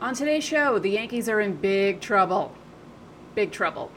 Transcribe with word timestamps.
On 0.00 0.14
today's 0.14 0.44
show, 0.44 0.78
the 0.78 0.88
Yankees 0.88 1.28
are 1.28 1.40
in 1.40 1.56
big 1.56 2.00
trouble. 2.00 2.54
Big 3.34 3.52
trouble. 3.52 3.92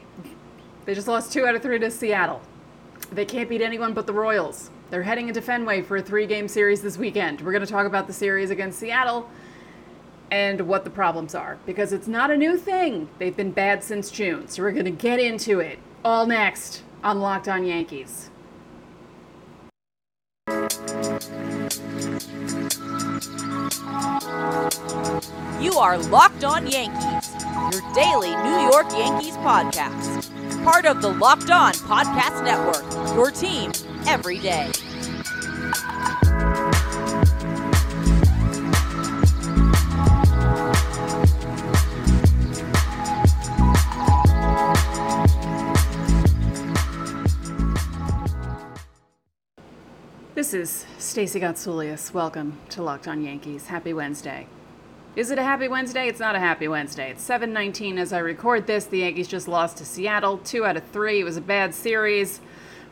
They 0.84 0.92
just 0.92 1.08
lost 1.08 1.32
two 1.32 1.46
out 1.46 1.54
of 1.54 1.62
three 1.62 1.78
to 1.78 1.90
Seattle. 1.90 2.42
They 3.10 3.24
can't 3.24 3.48
beat 3.48 3.62
anyone 3.62 3.94
but 3.94 4.06
the 4.06 4.12
Royals. 4.12 4.68
They're 4.90 5.02
heading 5.02 5.28
into 5.28 5.40
Fenway 5.40 5.80
for 5.80 5.96
a 5.96 6.02
three 6.02 6.26
game 6.26 6.46
series 6.46 6.82
this 6.82 6.98
weekend. 6.98 7.40
We're 7.40 7.52
going 7.52 7.64
to 7.64 7.72
talk 7.72 7.86
about 7.86 8.06
the 8.06 8.12
series 8.12 8.50
against 8.50 8.78
Seattle 8.78 9.30
and 10.30 10.68
what 10.68 10.84
the 10.84 10.90
problems 10.90 11.34
are 11.34 11.56
because 11.64 11.94
it's 11.94 12.06
not 12.06 12.30
a 12.30 12.36
new 12.36 12.58
thing. 12.58 13.08
They've 13.18 13.34
been 13.34 13.52
bad 13.52 13.82
since 13.82 14.10
June. 14.10 14.46
So 14.48 14.62
we're 14.62 14.72
going 14.72 14.84
to 14.84 14.90
get 14.90 15.18
into 15.18 15.60
it 15.60 15.78
all 16.04 16.26
next 16.26 16.82
on 17.02 17.20
Locked 17.20 17.48
On 17.48 17.64
Yankees. 17.64 18.28
You 25.74 25.80
are 25.80 25.98
Locked 25.98 26.44
On 26.44 26.68
Yankees, 26.68 27.34
your 27.72 27.82
daily 27.94 28.28
New 28.28 28.70
York 28.70 28.88
Yankees 28.92 29.36
podcast. 29.38 30.62
Part 30.62 30.86
of 30.86 31.02
the 31.02 31.08
Locked 31.08 31.50
On 31.50 31.72
Podcast 31.72 32.44
Network, 32.44 33.16
your 33.16 33.32
team 33.32 33.72
every 34.06 34.38
day. 34.38 34.70
This 50.36 50.54
is 50.54 50.86
Stacey 50.98 51.40
Gotsoulias. 51.40 52.14
Welcome 52.14 52.60
to 52.68 52.80
Locked 52.80 53.08
On 53.08 53.24
Yankees. 53.24 53.66
Happy 53.66 53.92
Wednesday. 53.92 54.46
Is 55.16 55.30
it 55.30 55.38
a 55.38 55.44
happy 55.44 55.68
Wednesday? 55.68 56.08
It's 56.08 56.18
not 56.18 56.34
a 56.34 56.40
happy 56.40 56.66
Wednesday. 56.66 57.10
It's 57.12 57.22
7:19 57.22 57.98
as 57.98 58.12
I 58.12 58.18
record 58.18 58.66
this. 58.66 58.84
The 58.84 58.98
Yankees 58.98 59.28
just 59.28 59.46
lost 59.46 59.76
to 59.76 59.84
Seattle, 59.84 60.38
2 60.38 60.66
out 60.66 60.76
of 60.76 60.82
3. 60.88 61.20
It 61.20 61.24
was 61.24 61.36
a 61.36 61.40
bad 61.40 61.72
series. 61.72 62.40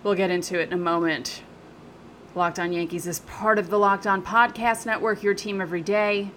We'll 0.04 0.14
get 0.14 0.30
into 0.30 0.60
it 0.60 0.68
in 0.68 0.72
a 0.72 0.76
moment. 0.76 1.42
Locked 2.36 2.60
On 2.60 2.72
Yankees 2.72 3.08
is 3.08 3.20
part 3.20 3.58
of 3.58 3.70
the 3.70 3.78
Locked 3.78 4.06
On 4.06 4.22
Podcast 4.22 4.86
Network, 4.86 5.24
your 5.24 5.34
team 5.34 5.60
every 5.60 5.82
day. 5.82 6.30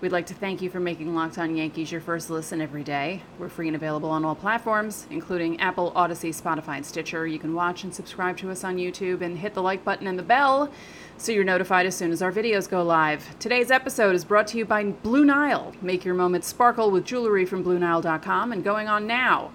We'd 0.00 0.12
like 0.12 0.24
to 0.28 0.34
thank 0.34 0.62
you 0.62 0.70
for 0.70 0.80
making 0.80 1.14
Locked 1.14 1.36
On 1.36 1.54
Yankees 1.54 1.92
your 1.92 2.00
first 2.00 2.30
listen 2.30 2.62
every 2.62 2.82
day. 2.82 3.20
We're 3.38 3.50
free 3.50 3.66
and 3.66 3.76
available 3.76 4.08
on 4.08 4.24
all 4.24 4.34
platforms, 4.34 5.06
including 5.10 5.60
Apple, 5.60 5.92
Audacy, 5.92 6.30
Spotify, 6.30 6.76
and 6.76 6.86
Stitcher. 6.86 7.26
You 7.26 7.38
can 7.38 7.52
watch 7.52 7.84
and 7.84 7.94
subscribe 7.94 8.38
to 8.38 8.50
us 8.50 8.64
on 8.64 8.78
YouTube 8.78 9.20
and 9.20 9.36
hit 9.36 9.52
the 9.52 9.60
like 9.60 9.84
button 9.84 10.06
and 10.06 10.18
the 10.18 10.22
bell 10.22 10.72
so 11.18 11.32
you're 11.32 11.44
notified 11.44 11.84
as 11.84 11.94
soon 11.94 12.12
as 12.12 12.22
our 12.22 12.32
videos 12.32 12.66
go 12.66 12.82
live. 12.82 13.38
Today's 13.38 13.70
episode 13.70 14.14
is 14.14 14.24
brought 14.24 14.46
to 14.46 14.56
you 14.56 14.64
by 14.64 14.84
Blue 14.84 15.26
Nile. 15.26 15.74
Make 15.82 16.02
your 16.06 16.14
moments 16.14 16.48
sparkle 16.48 16.90
with 16.90 17.04
jewelry 17.04 17.44
from 17.44 17.62
BlueNile.com 17.62 18.52
and 18.52 18.64
going 18.64 18.88
on 18.88 19.06
now. 19.06 19.50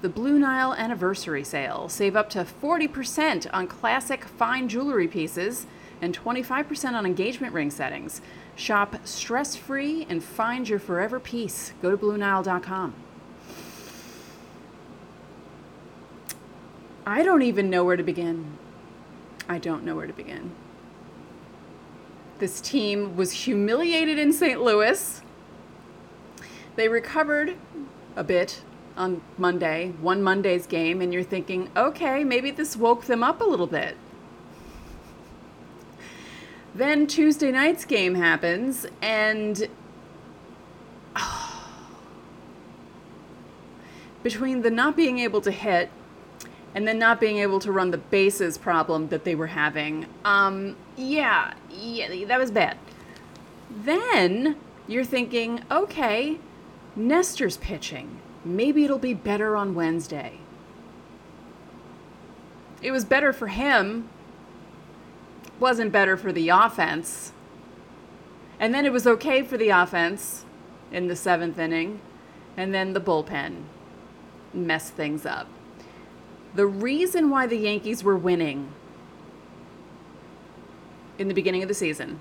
The 0.00 0.08
Blue 0.08 0.38
Nile 0.38 0.74
Anniversary 0.74 1.42
Sale. 1.42 1.88
Save 1.88 2.14
up 2.14 2.30
to 2.30 2.44
40% 2.44 3.48
on 3.52 3.66
classic 3.66 4.22
fine 4.22 4.68
jewelry 4.68 5.08
pieces 5.08 5.66
and 6.00 6.18
25% 6.18 6.92
on 6.92 7.06
engagement 7.06 7.52
ring 7.52 7.70
settings. 7.70 8.20
Shop 8.56 8.96
stress 9.04 9.56
free 9.56 10.06
and 10.08 10.22
find 10.22 10.68
your 10.68 10.78
forever 10.78 11.20
piece. 11.20 11.72
Go 11.80 11.90
to 11.90 11.96
BlueNile.com. 11.96 12.94
I 17.06 17.22
don't 17.22 17.42
even 17.42 17.70
know 17.70 17.84
where 17.84 17.96
to 17.96 18.02
begin. 18.02 18.58
I 19.48 19.58
don't 19.58 19.84
know 19.84 19.96
where 19.96 20.06
to 20.06 20.12
begin. 20.12 20.50
This 22.38 22.60
team 22.60 23.16
was 23.16 23.32
humiliated 23.32 24.18
in 24.18 24.32
St. 24.32 24.60
Louis. 24.60 25.22
They 26.76 26.88
recovered 26.88 27.56
a 28.14 28.22
bit 28.22 28.62
on 28.96 29.22
Monday, 29.38 29.94
won 30.02 30.22
Monday's 30.22 30.66
game, 30.66 31.00
and 31.00 31.12
you're 31.12 31.22
thinking, 31.22 31.70
okay, 31.76 32.24
maybe 32.24 32.50
this 32.50 32.76
woke 32.76 33.06
them 33.06 33.22
up 33.22 33.40
a 33.40 33.44
little 33.44 33.66
bit. 33.66 33.96
Then 36.74 37.06
Tuesday 37.06 37.50
night's 37.50 37.84
game 37.84 38.14
happens, 38.14 38.86
and 39.00 39.68
between 44.22 44.62
the 44.62 44.70
not 44.70 44.96
being 44.96 45.18
able 45.18 45.40
to 45.40 45.50
hit 45.50 45.90
and 46.74 46.86
then 46.86 46.98
not 46.98 47.18
being 47.20 47.38
able 47.38 47.58
to 47.60 47.72
run 47.72 47.90
the 47.90 47.98
bases 47.98 48.58
problem 48.58 49.08
that 49.08 49.24
they 49.24 49.34
were 49.34 49.46
having, 49.48 50.06
um, 50.24 50.76
yeah, 50.96 51.54
yeah, 51.70 52.26
that 52.26 52.38
was 52.38 52.50
bad. 52.50 52.76
Then 53.70 54.56
you're 54.86 55.04
thinking, 55.04 55.62
okay, 55.70 56.38
Nestor's 56.94 57.56
pitching. 57.56 58.18
Maybe 58.44 58.84
it'll 58.84 58.98
be 58.98 59.14
better 59.14 59.56
on 59.56 59.74
Wednesday. 59.74 60.38
It 62.80 62.92
was 62.92 63.04
better 63.04 63.32
for 63.32 63.48
him 63.48 64.08
wasn't 65.60 65.92
better 65.92 66.16
for 66.16 66.32
the 66.32 66.48
offense. 66.48 67.32
And 68.60 68.74
then 68.74 68.84
it 68.84 68.92
was 68.92 69.06
okay 69.06 69.42
for 69.42 69.56
the 69.56 69.70
offense 69.70 70.44
in 70.90 71.08
the 71.08 71.16
seventh 71.16 71.58
inning. 71.58 72.00
And 72.56 72.74
then 72.74 72.92
the 72.92 73.00
bullpen 73.00 73.62
messed 74.52 74.94
things 74.94 75.24
up. 75.24 75.48
The 76.54 76.66
reason 76.66 77.30
why 77.30 77.46
the 77.46 77.56
Yankees 77.56 78.02
were 78.02 78.16
winning 78.16 78.72
in 81.18 81.28
the 81.28 81.34
beginning 81.34 81.62
of 81.62 81.68
the 81.68 81.74
season 81.74 82.18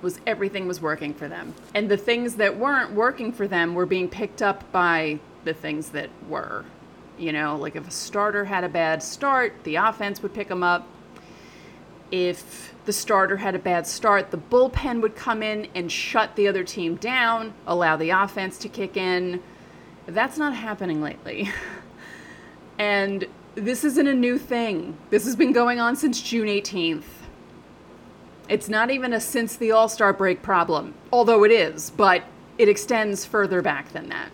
was 0.00 0.20
everything 0.26 0.68
was 0.68 0.80
working 0.80 1.12
for 1.12 1.28
them. 1.28 1.54
And 1.74 1.88
the 1.88 1.96
things 1.96 2.36
that 2.36 2.56
weren't 2.56 2.92
working 2.92 3.32
for 3.32 3.48
them 3.48 3.74
were 3.74 3.86
being 3.86 4.08
picked 4.08 4.42
up 4.42 4.70
by 4.70 5.18
the 5.44 5.52
things 5.52 5.90
that 5.90 6.10
were. 6.28 6.64
You 7.18 7.32
know, 7.32 7.56
like 7.56 7.74
if 7.74 7.86
a 7.88 7.90
starter 7.90 8.44
had 8.44 8.62
a 8.62 8.68
bad 8.68 9.02
start, 9.02 9.52
the 9.64 9.76
offense 9.76 10.22
would 10.22 10.32
pick 10.32 10.48
them 10.48 10.62
up 10.62 10.86
if 12.10 12.74
the 12.84 12.92
starter 12.92 13.36
had 13.36 13.54
a 13.54 13.58
bad 13.58 13.86
start, 13.86 14.30
the 14.30 14.38
bullpen 14.38 15.02
would 15.02 15.14
come 15.14 15.42
in 15.42 15.68
and 15.74 15.92
shut 15.92 16.36
the 16.36 16.48
other 16.48 16.64
team 16.64 16.96
down, 16.96 17.52
allow 17.66 17.96
the 17.96 18.10
offense 18.10 18.58
to 18.58 18.68
kick 18.68 18.96
in. 18.96 19.42
That's 20.06 20.38
not 20.38 20.54
happening 20.54 21.02
lately. 21.02 21.50
and 22.78 23.26
this 23.54 23.84
isn't 23.84 24.06
a 24.06 24.14
new 24.14 24.38
thing. 24.38 24.96
This 25.10 25.24
has 25.24 25.36
been 25.36 25.52
going 25.52 25.80
on 25.80 25.96
since 25.96 26.22
June 26.22 26.46
18th. 26.46 27.04
It's 28.48 28.68
not 28.68 28.90
even 28.90 29.12
a 29.12 29.20
since 29.20 29.56
the 29.56 29.72
All 29.72 29.88
Star 29.88 30.12
break 30.12 30.42
problem, 30.42 30.94
although 31.12 31.44
it 31.44 31.50
is, 31.50 31.90
but 31.90 32.24
it 32.56 32.68
extends 32.68 33.24
further 33.24 33.60
back 33.60 33.92
than 33.92 34.08
that. 34.08 34.30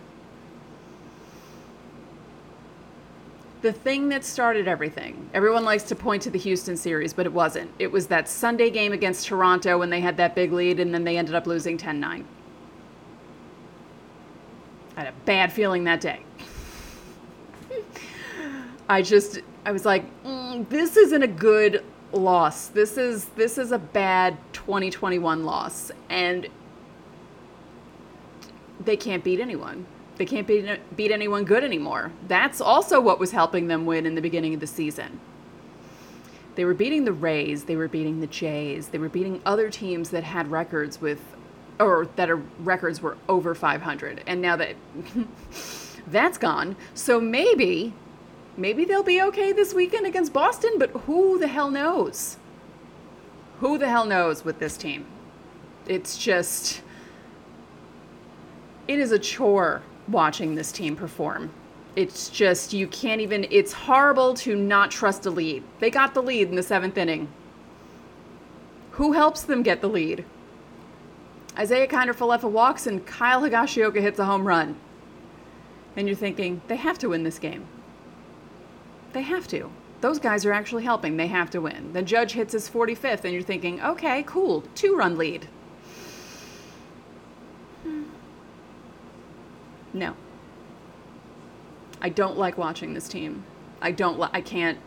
The 3.65 3.73
thing 3.73 4.09
that 4.09 4.23
started 4.23 4.67
everything. 4.67 5.27
Everyone 5.33 5.65
likes 5.65 5.81
to 5.85 5.95
point 5.95 6.21
to 6.21 6.29
the 6.29 6.37
Houston 6.37 6.77
series, 6.77 7.13
but 7.13 7.25
it 7.25 7.33
wasn't. 7.33 7.71
It 7.79 7.91
was 7.91 8.05
that 8.07 8.29
Sunday 8.29 8.69
game 8.69 8.93
against 8.93 9.25
Toronto 9.25 9.79
when 9.79 9.89
they 9.89 10.01
had 10.01 10.17
that 10.17 10.35
big 10.35 10.53
lead 10.53 10.79
and 10.79 10.93
then 10.93 11.03
they 11.03 11.17
ended 11.17 11.33
up 11.33 11.47
losing 11.47 11.75
10 11.75 11.99
9. 11.99 12.27
I 14.95 14.99
had 14.99 15.07
a 15.07 15.17
bad 15.25 15.51
feeling 15.51 15.83
that 15.85 15.99
day. 15.99 16.21
I 18.87 19.01
just, 19.01 19.39
I 19.65 19.71
was 19.71 19.83
like, 19.83 20.05
mm, 20.23 20.69
this 20.69 20.95
isn't 20.95 21.23
a 21.23 21.27
good 21.27 21.83
loss. 22.13 22.67
This 22.67 22.99
is 22.99 23.25
this 23.29 23.57
is 23.57 23.71
a 23.71 23.79
bad 23.79 24.37
2021 24.53 25.43
loss, 25.43 25.91
and 26.11 26.47
they 28.79 28.95
can't 28.95 29.23
beat 29.23 29.39
anyone. 29.39 29.87
They 30.17 30.25
can't 30.25 30.47
beat, 30.47 30.95
beat 30.95 31.11
anyone 31.11 31.43
good 31.43 31.63
anymore. 31.63 32.11
That's 32.27 32.61
also 32.61 33.01
what 33.01 33.19
was 33.19 33.31
helping 33.31 33.67
them 33.67 33.85
win 33.85 34.05
in 34.05 34.15
the 34.15 34.21
beginning 34.21 34.53
of 34.53 34.59
the 34.59 34.67
season. 34.67 35.19
They 36.55 36.63
were 36.63 36.73
beating 36.73 37.03
the 37.03 37.11
Rays, 37.11 37.65
they 37.65 37.75
were 37.75 37.89
beating 37.89 38.21
the 38.21 38.27
Jays, 38.27 38.87
they 38.87 38.97
were 38.97 39.09
beating 39.09 39.41
other 39.45 39.69
teams 39.69 40.11
that 40.11 40.23
had 40.23 40.49
records 40.49 41.01
with, 41.01 41.19
or 41.79 42.07
that 42.15 42.29
are 42.29 42.41
records 42.59 43.01
were 43.01 43.17
over 43.27 43.53
500. 43.53 44.23
And 44.25 44.41
now 44.41 44.55
that 44.55 44.75
that's 46.07 46.37
gone, 46.37 46.77
so 46.93 47.19
maybe, 47.19 47.93
maybe 48.55 48.85
they'll 48.85 49.03
be 49.03 49.21
okay 49.21 49.51
this 49.51 49.73
weekend 49.73 50.05
against 50.05 50.31
Boston, 50.31 50.75
but 50.77 50.91
who 50.91 51.37
the 51.37 51.47
hell 51.47 51.69
knows? 51.69 52.37
Who 53.59 53.77
the 53.77 53.89
hell 53.89 54.05
knows 54.05 54.45
with 54.45 54.59
this 54.59 54.77
team? 54.77 55.05
It's 55.87 56.17
just, 56.17 56.81
it 58.87 58.97
is 58.97 59.11
a 59.11 59.19
chore 59.19 59.81
watching 60.07 60.55
this 60.55 60.71
team 60.71 60.95
perform. 60.95 61.51
It's 61.95 62.29
just, 62.29 62.73
you 62.73 62.87
can't 62.87 63.21
even, 63.21 63.47
it's 63.49 63.71
horrible 63.71 64.33
to 64.35 64.55
not 64.55 64.91
trust 64.91 65.25
a 65.25 65.29
lead. 65.29 65.63
They 65.79 65.89
got 65.89 66.13
the 66.13 66.21
lead 66.21 66.49
in 66.49 66.55
the 66.55 66.63
seventh 66.63 66.97
inning. 66.97 67.29
Who 68.91 69.13
helps 69.13 69.43
them 69.43 69.63
get 69.63 69.81
the 69.81 69.89
lead? 69.89 70.25
Isaiah 71.57 71.87
Kiner-Falefa 71.87 72.49
walks 72.49 72.85
and 72.85 73.05
Kyle 73.05 73.41
Higashioka 73.41 74.01
hits 74.01 74.19
a 74.19 74.25
home 74.25 74.45
run. 74.45 74.75
And 75.95 76.07
you're 76.07 76.17
thinking, 76.17 76.61
they 76.67 76.75
have 76.75 76.99
to 76.99 77.09
win 77.09 77.23
this 77.23 77.39
game. 77.39 77.65
They 79.13 79.21
have 79.21 79.47
to. 79.47 79.71
Those 80.01 80.19
guys 80.19 80.45
are 80.45 80.51
actually 80.51 80.83
helping. 80.83 81.15
They 81.15 81.27
have 81.27 81.49
to 81.51 81.61
win. 81.61 81.93
The 81.93 82.01
judge 82.01 82.33
hits 82.33 82.51
his 82.51 82.69
45th, 82.69 83.23
and 83.23 83.33
you're 83.33 83.41
thinking, 83.41 83.81
okay, 83.81 84.23
cool, 84.23 84.65
two 84.75 84.95
run 84.95 85.17
lead. 85.17 85.47
No. 89.95 90.13
I 92.01 92.09
don't 92.09 92.37
like 92.37 92.57
watching 92.57 92.93
this 92.93 93.07
team. 93.07 93.45
I 93.81 93.91
don't 93.91 94.19
li- 94.19 94.29
I 94.33 94.41
can't 94.41 94.77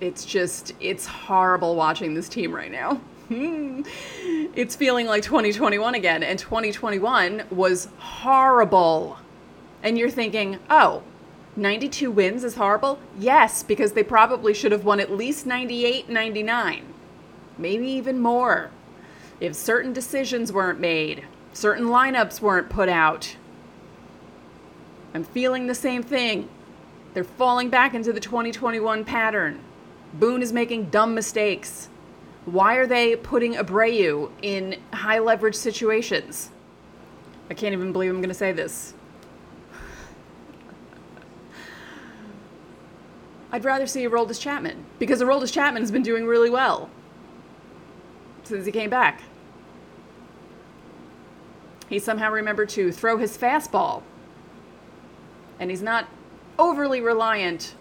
it's 0.00 0.24
just 0.24 0.72
it's 0.80 1.06
horrible 1.06 1.74
watching 1.74 2.14
this 2.14 2.28
team 2.28 2.54
right 2.54 2.70
now. 2.70 3.00
it's 3.30 4.74
feeling 4.76 5.06
like 5.06 5.22
2021 5.22 5.94
again 5.94 6.22
and 6.22 6.38
2021 6.38 7.44
was 7.50 7.88
horrible. 7.98 9.18
And 9.82 9.96
you're 9.96 10.10
thinking, 10.10 10.58
"Oh, 10.68 11.02
92 11.56 12.10
wins 12.10 12.42
is 12.42 12.56
horrible?" 12.56 12.98
Yes, 13.18 13.62
because 13.62 13.92
they 13.92 14.02
probably 14.02 14.52
should 14.54 14.72
have 14.72 14.84
won 14.84 14.98
at 14.98 15.12
least 15.12 15.46
98, 15.46 16.08
99. 16.08 16.84
Maybe 17.56 17.86
even 17.86 18.18
more. 18.18 18.70
If 19.40 19.54
certain 19.54 19.92
decisions 19.92 20.52
weren't 20.52 20.80
made, 20.80 21.24
certain 21.52 21.86
lineups 21.86 22.40
weren't 22.40 22.68
put 22.68 22.88
out. 22.88 23.36
I'm 25.18 25.24
feeling 25.24 25.66
the 25.66 25.74
same 25.74 26.04
thing. 26.04 26.48
They're 27.12 27.24
falling 27.24 27.70
back 27.70 27.92
into 27.92 28.12
the 28.12 28.20
2021 28.20 29.04
pattern. 29.04 29.58
Boone 30.14 30.42
is 30.42 30.52
making 30.52 30.90
dumb 30.90 31.12
mistakes. 31.12 31.88
Why 32.44 32.76
are 32.76 32.86
they 32.86 33.16
putting 33.16 33.54
Abreu 33.54 34.30
in 34.42 34.80
high 34.92 35.18
leverage 35.18 35.56
situations? 35.56 36.50
I 37.50 37.54
can't 37.54 37.72
even 37.72 37.90
believe 37.90 38.10
I'm 38.10 38.18
going 38.18 38.28
to 38.28 38.34
say 38.34 38.52
this. 38.52 38.94
I'd 43.50 43.64
rather 43.64 43.88
see 43.88 44.04
Aroldis 44.04 44.40
Chapman 44.40 44.84
because 45.00 45.20
Aroldis 45.20 45.52
Chapman 45.52 45.82
has 45.82 45.90
been 45.90 46.04
doing 46.04 46.28
really 46.28 46.48
well 46.48 46.90
since 48.44 48.66
he 48.66 48.70
came 48.70 48.88
back. 48.88 49.22
He 51.88 51.98
somehow 51.98 52.30
remembered 52.30 52.68
to 52.68 52.92
throw 52.92 53.16
his 53.16 53.36
fastball. 53.36 54.04
And 55.60 55.70
he's 55.70 55.82
not 55.82 56.08
overly 56.58 57.00
reliant 57.00 57.74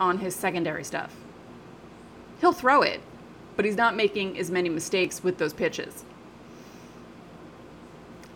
on 0.00 0.18
his 0.18 0.34
secondary 0.34 0.84
stuff. 0.84 1.14
He'll 2.40 2.52
throw 2.52 2.82
it, 2.82 3.00
but 3.56 3.64
he's 3.64 3.76
not 3.76 3.96
making 3.96 4.38
as 4.38 4.50
many 4.50 4.68
mistakes 4.68 5.22
with 5.22 5.38
those 5.38 5.52
pitches. 5.52 6.04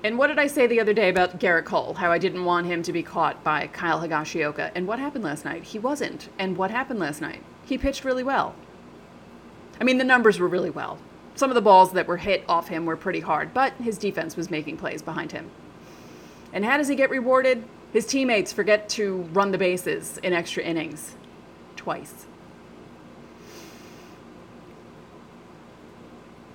And 0.04 0.16
what 0.16 0.28
did 0.28 0.38
I 0.38 0.46
say 0.46 0.66
the 0.66 0.80
other 0.80 0.94
day 0.94 1.08
about 1.08 1.40
Gerrit 1.40 1.64
Cole? 1.64 1.94
How 1.94 2.12
I 2.12 2.18
didn't 2.18 2.44
want 2.44 2.66
him 2.66 2.84
to 2.84 2.92
be 2.92 3.02
caught 3.02 3.42
by 3.42 3.66
Kyle 3.66 4.00
Higashioka. 4.00 4.70
And 4.74 4.86
what 4.86 5.00
happened 5.00 5.24
last 5.24 5.44
night? 5.44 5.64
He 5.64 5.78
wasn't. 5.78 6.28
And 6.38 6.56
what 6.56 6.70
happened 6.70 7.00
last 7.00 7.20
night? 7.20 7.42
He 7.64 7.76
pitched 7.76 8.04
really 8.04 8.22
well. 8.22 8.54
I 9.80 9.84
mean, 9.84 9.98
the 9.98 10.04
numbers 10.04 10.38
were 10.38 10.48
really 10.48 10.70
well. 10.70 10.98
Some 11.34 11.50
of 11.50 11.56
the 11.56 11.60
balls 11.60 11.92
that 11.92 12.06
were 12.06 12.16
hit 12.16 12.44
off 12.48 12.68
him 12.68 12.86
were 12.86 12.96
pretty 12.96 13.20
hard, 13.20 13.52
but 13.52 13.72
his 13.74 13.98
defense 13.98 14.36
was 14.36 14.50
making 14.50 14.76
plays 14.76 15.02
behind 15.02 15.32
him. 15.32 15.50
And 16.52 16.64
how 16.64 16.76
does 16.76 16.88
he 16.88 16.96
get 16.96 17.10
rewarded? 17.10 17.64
His 17.92 18.06
teammates 18.06 18.52
forget 18.52 18.88
to 18.90 19.22
run 19.32 19.50
the 19.50 19.58
bases 19.58 20.18
in 20.18 20.32
extra 20.32 20.62
innings 20.62 21.14
twice. 21.76 22.26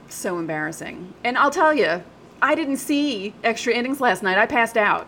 So 0.10 0.38
embarrassing. 0.38 1.14
And 1.24 1.38
I'll 1.38 1.50
tell 1.50 1.74
you, 1.74 2.04
I 2.42 2.56
didn't 2.56 2.78
see 2.78 3.34
extra 3.44 3.74
innings 3.74 4.00
last 4.00 4.22
night. 4.22 4.38
I 4.38 4.46
passed 4.46 4.78
out. 4.78 5.08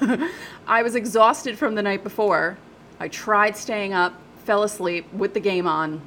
I 0.66 0.82
was 0.82 0.94
exhausted 0.94 1.56
from 1.56 1.76
the 1.76 1.82
night 1.82 2.02
before. 2.02 2.58
I 3.00 3.08
tried 3.08 3.56
staying 3.56 3.94
up, 3.94 4.14
fell 4.44 4.62
asleep 4.62 5.10
with 5.12 5.34
the 5.34 5.40
game 5.40 5.66
on, 5.66 6.02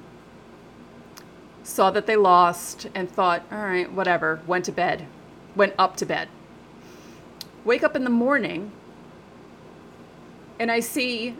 saw 1.63 1.89
that 1.91 2.05
they 2.05 2.15
lost, 2.15 2.87
and 2.93 3.09
thought, 3.09 3.43
all 3.51 3.59
right, 3.59 3.91
whatever, 3.91 4.41
went 4.45 4.65
to 4.65 4.71
bed, 4.71 5.07
went 5.55 5.73
up 5.77 5.97
to 5.97 6.05
bed. 6.05 6.29
Wake 7.65 7.83
up 7.83 7.95
in 7.95 8.03
the 8.03 8.09
morning, 8.09 8.71
and 10.59 10.71
I 10.71 10.79
see 10.79 11.35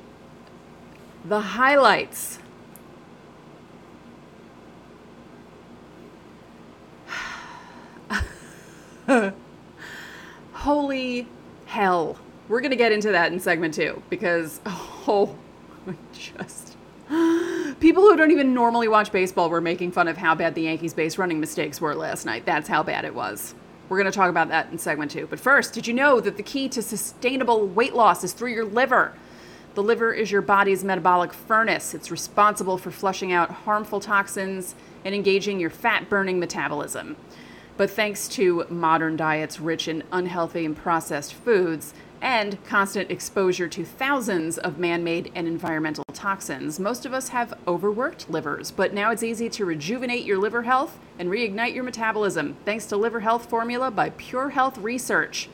the 1.25 1.39
highlights. 1.39 2.39
Holy 10.53 11.27
hell. 11.65 12.17
We're 12.47 12.61
going 12.61 12.71
to 12.71 12.77
get 12.77 12.91
into 12.91 13.11
that 13.11 13.31
in 13.31 13.39
segment 13.39 13.73
two 13.73 14.01
because, 14.09 14.61
oh, 14.65 15.35
just. 16.13 16.75
People 17.79 18.03
who 18.03 18.17
don't 18.17 18.31
even 18.31 18.53
normally 18.53 18.87
watch 18.87 19.11
baseball 19.11 19.49
were 19.49 19.61
making 19.61 19.91
fun 19.91 20.07
of 20.07 20.17
how 20.17 20.35
bad 20.35 20.55
the 20.55 20.63
Yankees 20.63 20.93
base 20.93 21.17
running 21.17 21.39
mistakes 21.39 21.79
were 21.79 21.95
last 21.95 22.25
night. 22.25 22.45
That's 22.45 22.67
how 22.67 22.83
bad 22.83 23.05
it 23.05 23.15
was. 23.15 23.55
We're 23.89 23.97
going 23.97 24.11
to 24.11 24.15
talk 24.15 24.29
about 24.29 24.49
that 24.49 24.69
in 24.71 24.77
segment 24.77 25.11
two. 25.11 25.27
But 25.27 25.39
first, 25.39 25.73
did 25.73 25.87
you 25.87 25.93
know 25.93 26.19
that 26.19 26.37
the 26.37 26.43
key 26.43 26.67
to 26.69 26.81
sustainable 26.81 27.65
weight 27.65 27.93
loss 27.93 28.23
is 28.23 28.33
through 28.33 28.51
your 28.51 28.65
liver? 28.65 29.13
The 29.75 29.83
liver 29.83 30.11
is 30.11 30.31
your 30.31 30.41
body's 30.41 30.83
metabolic 30.83 31.33
furnace. 31.33 31.93
It's 31.93 32.11
responsible 32.11 32.77
for 32.77 32.91
flushing 32.91 33.31
out 33.31 33.51
harmful 33.51 33.99
toxins 33.99 34.75
and 35.05 35.13
engaging 35.13 35.59
your 35.59 35.69
fat 35.69 36.09
burning 36.09 36.39
metabolism. 36.39 37.15
But 37.77 37.91
thanks 37.91 38.27
to 38.29 38.65
modern 38.69 39.15
diets 39.15 39.59
rich 39.59 39.87
in 39.87 40.03
unhealthy 40.11 40.65
and 40.65 40.75
processed 40.75 41.33
foods 41.33 41.93
and 42.21 42.63
constant 42.65 43.11
exposure 43.11 43.67
to 43.67 43.85
thousands 43.85 44.57
of 44.57 44.79
man 44.79 45.03
made 45.03 45.31
and 45.35 45.47
environmental 45.47 46.03
toxins, 46.13 46.79
most 46.79 47.05
of 47.05 47.13
us 47.13 47.29
have 47.29 47.53
overworked 47.67 48.29
livers. 48.29 48.71
But 48.71 48.93
now 48.93 49.11
it's 49.11 49.23
easy 49.23 49.49
to 49.49 49.65
rejuvenate 49.65 50.25
your 50.25 50.37
liver 50.37 50.63
health 50.63 50.97
and 51.19 51.29
reignite 51.29 51.73
your 51.73 51.83
metabolism 51.83 52.55
thanks 52.65 52.85
to 52.87 52.97
Liver 52.97 53.21
Health 53.21 53.49
Formula 53.49 53.91
by 53.91 54.09
Pure 54.11 54.49
Health 54.49 54.77
Research. 54.77 55.49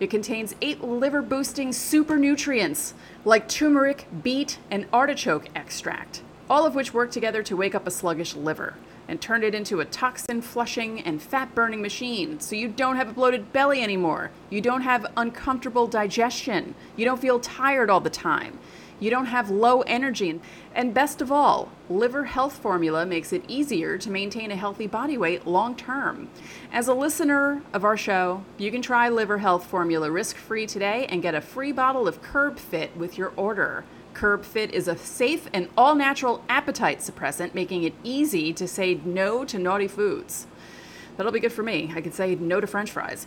It 0.00 0.10
contains 0.10 0.54
eight 0.60 0.82
liver 0.82 1.22
boosting 1.22 1.72
super 1.72 2.16
nutrients 2.16 2.94
like 3.24 3.48
turmeric, 3.48 4.06
beet, 4.22 4.58
and 4.70 4.86
artichoke 4.92 5.48
extract, 5.54 6.22
all 6.50 6.66
of 6.66 6.74
which 6.74 6.92
work 6.92 7.10
together 7.10 7.42
to 7.44 7.56
wake 7.56 7.74
up 7.74 7.86
a 7.86 7.90
sluggish 7.90 8.34
liver 8.34 8.74
and 9.08 9.20
turn 9.20 9.42
it 9.42 9.54
into 9.54 9.80
a 9.80 9.84
toxin 9.84 10.40
flushing 10.40 11.00
and 11.00 11.22
fat 11.22 11.54
burning 11.54 11.82
machine 11.82 12.40
so 12.40 12.56
you 12.56 12.68
don't 12.68 12.96
have 12.96 13.10
a 13.10 13.12
bloated 13.12 13.52
belly 13.52 13.82
anymore. 13.82 14.30
You 14.50 14.60
don't 14.60 14.82
have 14.82 15.06
uncomfortable 15.16 15.86
digestion. 15.86 16.74
You 16.96 17.04
don't 17.04 17.20
feel 17.20 17.40
tired 17.40 17.90
all 17.90 18.00
the 18.00 18.10
time. 18.10 18.58
You 19.00 19.10
don't 19.10 19.26
have 19.26 19.50
low 19.50 19.82
energy. 19.82 20.40
And 20.74 20.94
best 20.94 21.20
of 21.20 21.30
all, 21.30 21.70
Liver 21.90 22.24
Health 22.24 22.56
Formula 22.56 23.04
makes 23.04 23.32
it 23.32 23.44
easier 23.48 23.98
to 23.98 24.10
maintain 24.10 24.50
a 24.50 24.56
healthy 24.56 24.86
body 24.86 25.18
weight 25.18 25.46
long 25.46 25.74
term. 25.74 26.30
As 26.72 26.88
a 26.88 26.94
listener 26.94 27.62
of 27.72 27.84
our 27.84 27.96
show, 27.96 28.44
you 28.56 28.70
can 28.70 28.82
try 28.82 29.08
Liver 29.08 29.38
Health 29.38 29.66
Formula 29.66 30.10
risk 30.10 30.36
free 30.36 30.66
today 30.66 31.06
and 31.08 31.22
get 31.22 31.34
a 31.34 31.40
free 31.40 31.72
bottle 31.72 32.06
of 32.06 32.22
Curb 32.22 32.58
Fit 32.58 32.96
with 32.96 33.18
your 33.18 33.32
order. 33.36 33.84
Curb 34.14 34.44
Fit 34.44 34.72
is 34.72 34.88
a 34.88 34.96
safe 34.96 35.48
and 35.52 35.68
all 35.76 35.94
natural 35.94 36.42
appetite 36.48 37.00
suppressant, 37.00 37.54
making 37.54 37.82
it 37.82 37.94
easy 38.02 38.52
to 38.54 38.66
say 38.66 39.00
no 39.04 39.44
to 39.44 39.58
naughty 39.58 39.88
foods. 39.88 40.46
That'll 41.16 41.32
be 41.32 41.40
good 41.40 41.52
for 41.52 41.62
me. 41.62 41.92
I 41.94 42.00
can 42.00 42.12
say 42.12 42.34
no 42.34 42.60
to 42.60 42.66
french 42.66 42.90
fries. 42.90 43.26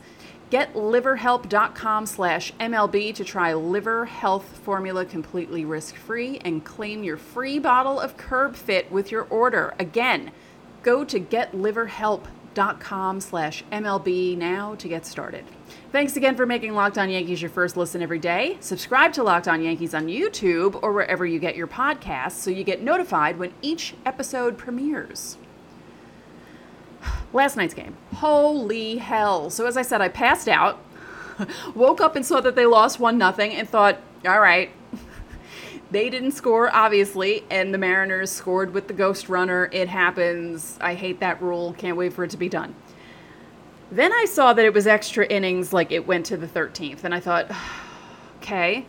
Get 0.49 0.73
liverhelp.com 0.73 2.05
slash 2.05 2.53
MLB 2.53 3.13
to 3.15 3.25
try 3.25 3.53
Liver 3.53 4.05
Health 4.05 4.45
Formula 4.63 5.05
completely 5.05 5.65
risk 5.65 5.95
free 5.95 6.39
and 6.39 6.63
claim 6.63 7.03
your 7.03 7.17
free 7.17 7.59
bottle 7.59 7.99
of 7.99 8.15
Curb 8.15 8.55
Fit 8.55 8.89
with 8.89 9.11
your 9.11 9.23
order. 9.23 9.73
Again, 9.77 10.31
go 10.83 11.03
to 11.03 11.19
getliverhelp.com 11.19 13.19
slash 13.19 13.63
MLB 13.71 14.37
now 14.37 14.75
to 14.75 14.87
get 14.87 15.05
started. 15.05 15.43
Thanks 15.89 16.17
again 16.17 16.35
for 16.35 16.45
making 16.45 16.73
Locked 16.73 16.97
On 16.97 17.09
Yankees 17.09 17.41
your 17.41 17.49
first 17.49 17.77
listen 17.77 18.01
every 18.01 18.19
day. 18.19 18.57
Subscribe 18.59 19.13
to 19.13 19.23
Locked 19.23 19.47
On 19.47 19.61
Yankees 19.63 19.93
on 19.93 20.07
YouTube 20.07 20.77
or 20.83 20.91
wherever 20.91 21.25
you 21.25 21.39
get 21.39 21.55
your 21.55 21.65
podcasts 21.65 22.33
so 22.33 22.49
you 22.49 22.65
get 22.65 22.81
notified 22.81 23.39
when 23.39 23.53
each 23.61 23.93
episode 24.05 24.57
premieres. 24.57 25.37
Last 27.33 27.55
night's 27.55 27.73
game. 27.73 27.95
Holy 28.15 28.97
hell. 28.97 29.49
So 29.49 29.65
as 29.65 29.77
I 29.77 29.81
said, 29.81 30.01
I 30.01 30.09
passed 30.09 30.49
out, 30.49 30.77
woke 31.73 32.01
up 32.01 32.17
and 32.17 32.25
saw 32.25 32.41
that 32.41 32.57
they 32.57 32.65
lost 32.65 32.99
1 32.99 33.17
nothing, 33.17 33.53
and 33.53 33.67
thought, 33.67 33.97
all 34.27 34.41
right, 34.41 34.69
they 35.91 36.09
didn't 36.09 36.33
score, 36.33 36.69
obviously, 36.75 37.45
and 37.49 37.73
the 37.73 37.77
Mariners 37.77 38.29
scored 38.29 38.73
with 38.73 38.89
the 38.89 38.93
ghost 38.93 39.29
runner. 39.29 39.69
It 39.71 39.87
happens. 39.87 40.77
I 40.81 40.95
hate 40.95 41.21
that 41.21 41.41
rule. 41.41 41.73
Can't 41.77 41.95
wait 41.95 42.11
for 42.11 42.25
it 42.25 42.31
to 42.31 42.37
be 42.37 42.49
done. 42.49 42.75
Then 43.91 44.11
I 44.13 44.25
saw 44.25 44.53
that 44.53 44.65
it 44.65 44.73
was 44.73 44.87
extra 44.87 45.25
innings, 45.25 45.71
like 45.71 45.91
it 45.91 46.05
went 46.07 46.25
to 46.27 46.37
the 46.37 46.47
13th, 46.47 47.03
and 47.03 47.13
I 47.13 47.19
thought, 47.19 47.51
okay. 48.37 48.85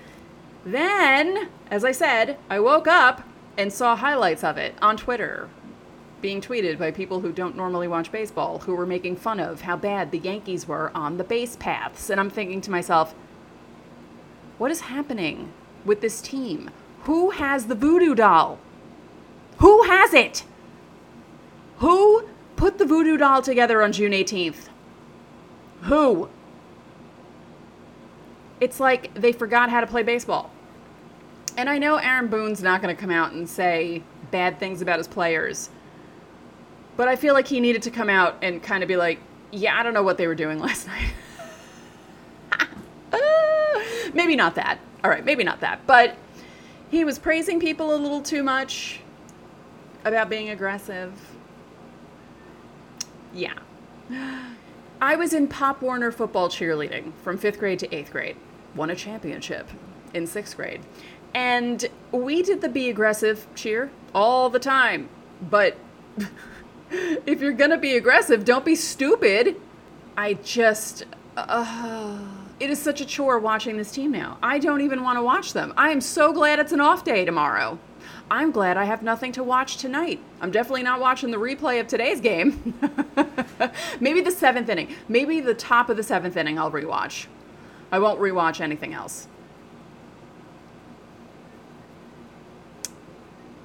Then, 0.65 1.49
as 1.71 1.85
I 1.85 1.93
said, 1.93 2.39
I 2.51 2.61
woke 2.61 2.89
up 2.89 3.23
and 3.57 3.73
saw 3.73 3.97
highlights 3.97 4.45
of 4.45 4.57
it 4.57 4.75
on 4.83 4.97
Twitter 4.97 5.49
being 6.21 6.41
tweeted 6.41 6.79
by 6.79 6.91
people 6.91 7.21
who 7.21 7.33
don't 7.33 7.57
normally 7.57 7.87
watch 7.87 8.11
baseball 8.11 8.59
who 8.61 8.75
were 8.75 8.87
making 8.87 9.17
fun 9.17 9.39
of 9.39 9.61
how 9.61 9.77
bad 9.77 10.11
the 10.11 10.19
Yankees 10.19 10.67
were 10.67 10.91
on 10.95 11.17
the 11.17 11.25
base 11.25 11.57
paths. 11.57 12.11
And 12.11 12.21
I'm 12.21 12.31
thinking 12.31 12.61
to 12.63 12.71
myself, 12.71 13.15
what 14.59 14.71
is 14.71 14.81
happening 14.81 15.53
with 15.85 16.01
this 16.01 16.21
team? 16.21 16.71
Who 17.03 17.31
has 17.31 17.67
the 17.67 17.77
voodoo 17.77 18.15
doll? 18.15 18.59
Who 19.59 19.85
has 19.85 20.13
it? 20.13 20.45
Who 21.79 22.29
put 22.57 22.79
the 22.79 22.85
voodoo 22.85 23.17
doll 23.17 23.43
together 23.43 23.83
on 23.83 23.93
June 23.93 24.13
18th? 24.13 24.69
Who? 25.83 26.29
It's 28.61 28.81
like 28.81 29.15
they 29.15 29.33
forgot 29.33 29.71
how 29.71 29.81
to 29.81 29.87
play 29.87 30.03
baseball. 30.03 30.51
And 31.57 31.69
I 31.69 31.79
know 31.79 31.97
Aaron 31.97 32.29
Boone's 32.29 32.63
not 32.63 32.83
going 32.83 32.95
to 32.95 33.01
come 33.01 33.11
out 33.11 33.33
and 33.33 33.49
say 33.49 34.03
bad 34.31 34.59
things 34.59 34.83
about 34.83 34.99
his 34.99 35.09
players. 35.09 35.71
But 36.97 37.09
I 37.09 37.17
feel 37.17 37.35
like 37.35 37.47
he 37.47 37.61
needed 37.61 37.83
to 37.83 37.91
come 37.91 38.11
out 38.11 38.37
and 38.43 38.63
kind 38.63 38.83
of 38.83 38.89
be 38.89 38.97
like, 38.97 39.19
yeah, 39.51 39.79
I 39.79 39.83
don't 39.83 39.95
know 39.95 40.03
what 40.03 40.19
they 40.19 40.27
were 40.27 40.35
doing 40.35 40.59
last 40.61 40.87
night. 40.87 41.13
maybe 44.15 44.37
not 44.37 44.55
that. 44.57 44.79
All 45.05 45.11
right, 45.11 45.25
maybe 45.25 45.45
not 45.45 45.61
that. 45.61 45.87
But 45.87 46.17
he 46.91 47.05
was 47.05 47.19
praising 47.19 47.61
people 47.61 47.95
a 47.95 47.97
little 47.97 48.23
too 48.23 48.43
much 48.43 49.01
about 50.05 50.29
being 50.29 50.51
aggressive. 50.51 51.13
Yeah. 53.35 53.59
I 55.01 55.17
was 55.17 55.33
in 55.33 55.47
Pop 55.49 55.81
Warner 55.81 56.11
football 56.11 56.49
cheerleading 56.49 57.13
from 57.23 57.39
fifth 57.39 57.59
grade 57.59 57.79
to 57.81 57.95
eighth 57.95 58.11
grade, 58.11 58.37
won 58.75 58.91
a 58.91 58.97
championship 58.97 59.69
in 60.13 60.27
sixth 60.27 60.57
grade. 60.57 60.81
And 61.35 61.87
we 62.11 62.43
did 62.43 62.61
the 62.61 62.69
be 62.69 62.91
aggressive 62.91 63.47
cheer 63.55 63.91
all 64.15 64.51
the 64.51 64.59
time. 64.59 65.09
But 65.41 65.77
if 66.91 67.41
you're 67.41 67.53
going 67.53 67.71
to 67.71 67.79
be 67.79 67.97
aggressive, 67.97 68.45
don't 68.45 68.65
be 68.65 68.75
stupid. 68.75 69.61
I 70.17 70.35
just. 70.35 71.05
Uh, 71.37 72.19
it 72.61 72.71
is 72.71 72.81
such 72.81 73.01
a 73.01 73.07
chore 73.07 73.39
watching 73.39 73.77
this 73.77 73.93
team 73.93 74.11
now. 74.11 74.39
I 74.43 74.59
don't 74.59 74.81
even 74.81 75.03
want 75.03 75.17
to 75.19 75.23
watch 75.23 75.53
them. 75.53 75.73
I 75.77 75.91
am 75.91 76.01
so 76.01 76.33
glad 76.33 76.59
it's 76.59 76.73
an 76.73 76.81
off 76.81 77.05
day 77.05 77.25
tomorrow. 77.25 77.79
I'm 78.31 78.51
glad 78.51 78.77
I 78.77 78.85
have 78.85 79.03
nothing 79.03 79.33
to 79.33 79.43
watch 79.43 79.77
tonight. 79.77 80.21
I'm 80.41 80.51
definitely 80.51 80.83
not 80.83 81.01
watching 81.01 81.31
the 81.31 81.39
replay 81.39 81.81
of 81.81 81.87
today's 81.87 82.21
game. 82.21 82.75
Maybe 84.01 84.21
the 84.21 84.31
seventh 84.31 84.69
inning. 84.69 84.95
Maybe 85.09 85.41
the 85.41 85.55
top 85.55 85.89
of 85.89 85.97
the 85.97 86.03
seventh 86.03 86.37
inning 86.37 86.59
I'll 86.59 86.71
rewatch. 86.71 87.27
I 87.91 87.99
won't 87.99 88.21
rewatch 88.21 88.61
anything 88.61 88.93
else. 88.93 89.29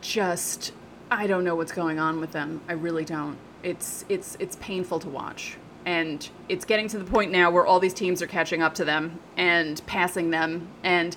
Just, 0.02 0.72
I 1.12 1.28
don't 1.28 1.44
know 1.44 1.56
what's 1.56 1.72
going 1.72 2.00
on 2.00 2.20
with 2.20 2.32
them. 2.32 2.62
I 2.70 2.74
really 2.74 3.06
don't. 3.06 3.38
It's 3.64 4.04
it's 4.10 4.36
it's 4.42 4.58
painful 4.58 5.00
to 5.00 5.08
watch 5.08 5.58
and 5.86 6.30
it's 6.50 6.66
getting 6.66 6.88
to 6.88 6.98
the 6.98 7.06
point 7.06 7.32
now 7.32 7.52
where 7.52 7.66
all 7.66 7.80
these 7.80 7.94
teams 7.94 8.22
are 8.22 8.28
catching 8.28 8.62
up 8.62 8.74
to 8.76 8.86
them 8.86 9.20
and 9.38 9.86
passing 9.86 10.30
them 10.30 10.68
and 10.84 11.16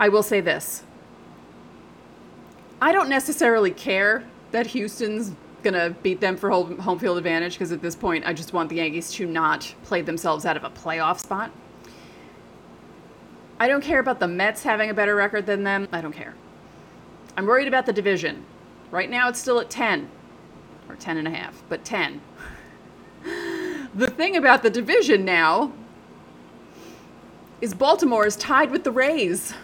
I 0.00 0.08
will 0.08 0.22
say 0.22 0.40
this 0.40 0.82
I 2.80 2.92
don't 2.92 3.08
necessarily 3.08 3.70
care 3.70 4.24
that 4.52 4.68
Houston's 4.68 5.32
going 5.62 5.74
to 5.74 5.94
beat 6.02 6.20
them 6.20 6.36
for 6.36 6.50
home 6.50 6.98
field 6.98 7.18
advantage 7.18 7.54
because 7.54 7.72
at 7.72 7.82
this 7.82 7.96
point 7.96 8.24
I 8.26 8.32
just 8.32 8.52
want 8.52 8.68
the 8.68 8.76
Yankees 8.76 9.10
to 9.14 9.26
not 9.26 9.74
play 9.82 10.02
themselves 10.02 10.46
out 10.46 10.56
of 10.56 10.64
a 10.64 10.70
playoff 10.70 11.18
spot. 11.18 11.50
I 13.58 13.66
don't 13.66 13.82
care 13.82 13.98
about 13.98 14.20
the 14.20 14.28
Mets 14.28 14.62
having 14.62 14.88
a 14.88 14.94
better 14.94 15.16
record 15.16 15.46
than 15.46 15.64
them. 15.64 15.88
I 15.90 16.00
don't 16.00 16.12
care. 16.12 16.34
I'm 17.36 17.46
worried 17.46 17.66
about 17.66 17.86
the 17.86 17.92
division. 17.92 18.44
Right 18.92 19.10
now 19.10 19.28
it's 19.28 19.40
still 19.40 19.60
at 19.60 19.68
10 19.68 20.08
or 20.88 20.94
10 20.94 21.16
and 21.18 21.26
a 21.26 21.30
half, 21.32 21.62
but 21.68 21.84
10 21.84 22.20
the 23.98 24.06
thing 24.06 24.36
about 24.36 24.62
the 24.62 24.70
division 24.70 25.24
now 25.24 25.72
is 27.60 27.74
Baltimore 27.74 28.24
is 28.24 28.36
tied 28.36 28.70
with 28.70 28.84
the 28.84 28.92
Rays 28.92 29.54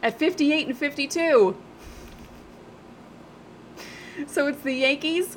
at 0.00 0.16
58 0.16 0.68
and 0.68 0.78
52. 0.78 1.56
So 4.28 4.46
it's 4.46 4.60
the 4.62 4.74
Yankees, 4.74 5.36